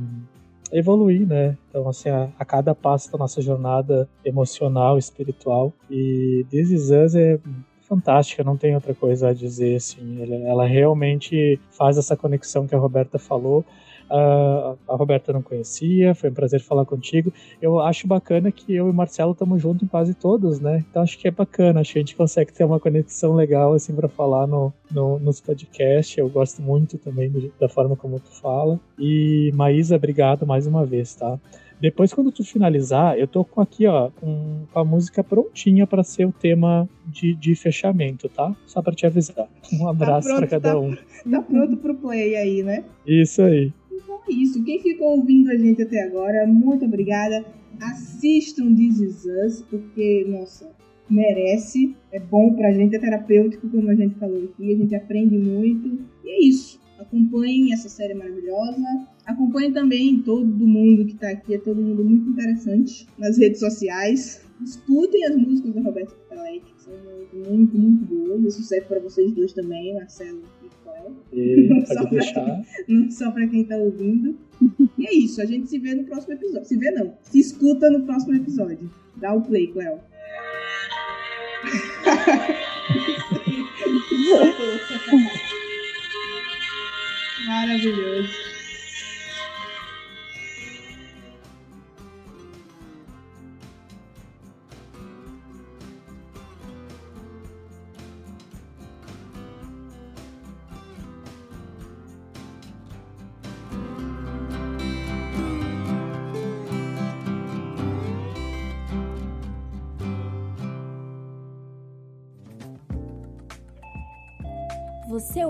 [0.70, 1.56] evoluir, né?
[1.70, 5.72] Então, assim, a, a, cada passo da nossa jornada emocional, espiritual.
[5.90, 7.38] E This Is Us é
[7.86, 10.22] fantástica, não tem outra coisa a dizer, assim.
[10.46, 13.64] Ela, realmente faz essa conexão que a Roberta falou.
[14.08, 17.32] Uh, a Roberta não conhecia, foi um prazer falar contigo.
[17.60, 20.84] Eu acho bacana que eu e o Marcelo estamos juntos em quase todos, né?
[20.88, 23.94] Então acho que é bacana, acho que a gente consegue ter uma conexão legal assim
[23.96, 26.16] para falar no, no, nos podcasts.
[26.16, 28.78] Eu gosto muito também da forma como tu fala.
[28.96, 31.36] E Maísa, obrigado mais uma vez, tá?
[31.80, 36.02] Depois, quando tu finalizar, eu tô com aqui, ó, com, com a música prontinha para
[36.02, 38.56] ser o tema de, de fechamento, tá?
[38.66, 39.48] Só para te avisar.
[39.78, 40.96] Um abraço tá para cada tá, um.
[41.30, 42.84] Tá pronto pro play aí, né?
[43.06, 43.72] Isso aí.
[43.92, 44.62] Então é isso.
[44.64, 47.44] Quem ficou ouvindo a gente até agora, muito obrigada.
[47.80, 50.70] Assistam This Is Us, porque, nossa,
[51.10, 51.94] merece.
[52.12, 54.72] É bom pra gente, é terapêutico, como a gente falou aqui.
[54.72, 55.98] A gente aprende muito.
[56.24, 56.80] E é isso.
[57.06, 59.06] Acompanhem essa série maravilhosa.
[59.24, 61.54] Acompanhem também todo mundo que tá aqui.
[61.54, 64.44] É todo mundo muito interessante nas redes sociais.
[64.62, 66.94] Escutem as músicas da Roberta Catalete, que são
[67.32, 68.44] muito, muito boas.
[68.44, 70.42] Isso serve para vocês dois também, Marcelo
[71.32, 74.38] e não, só pra, não só pra quem tá ouvindo.
[74.98, 76.66] E é isso, a gente se vê no próximo episódio.
[76.66, 78.90] Se vê não, se escuta no próximo episódio.
[79.16, 80.00] Dá o play, Cleo.
[87.46, 88.55] Maravilhoso.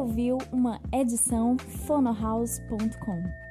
[0.06, 3.45] Ouviu uma edição fonohouse.com.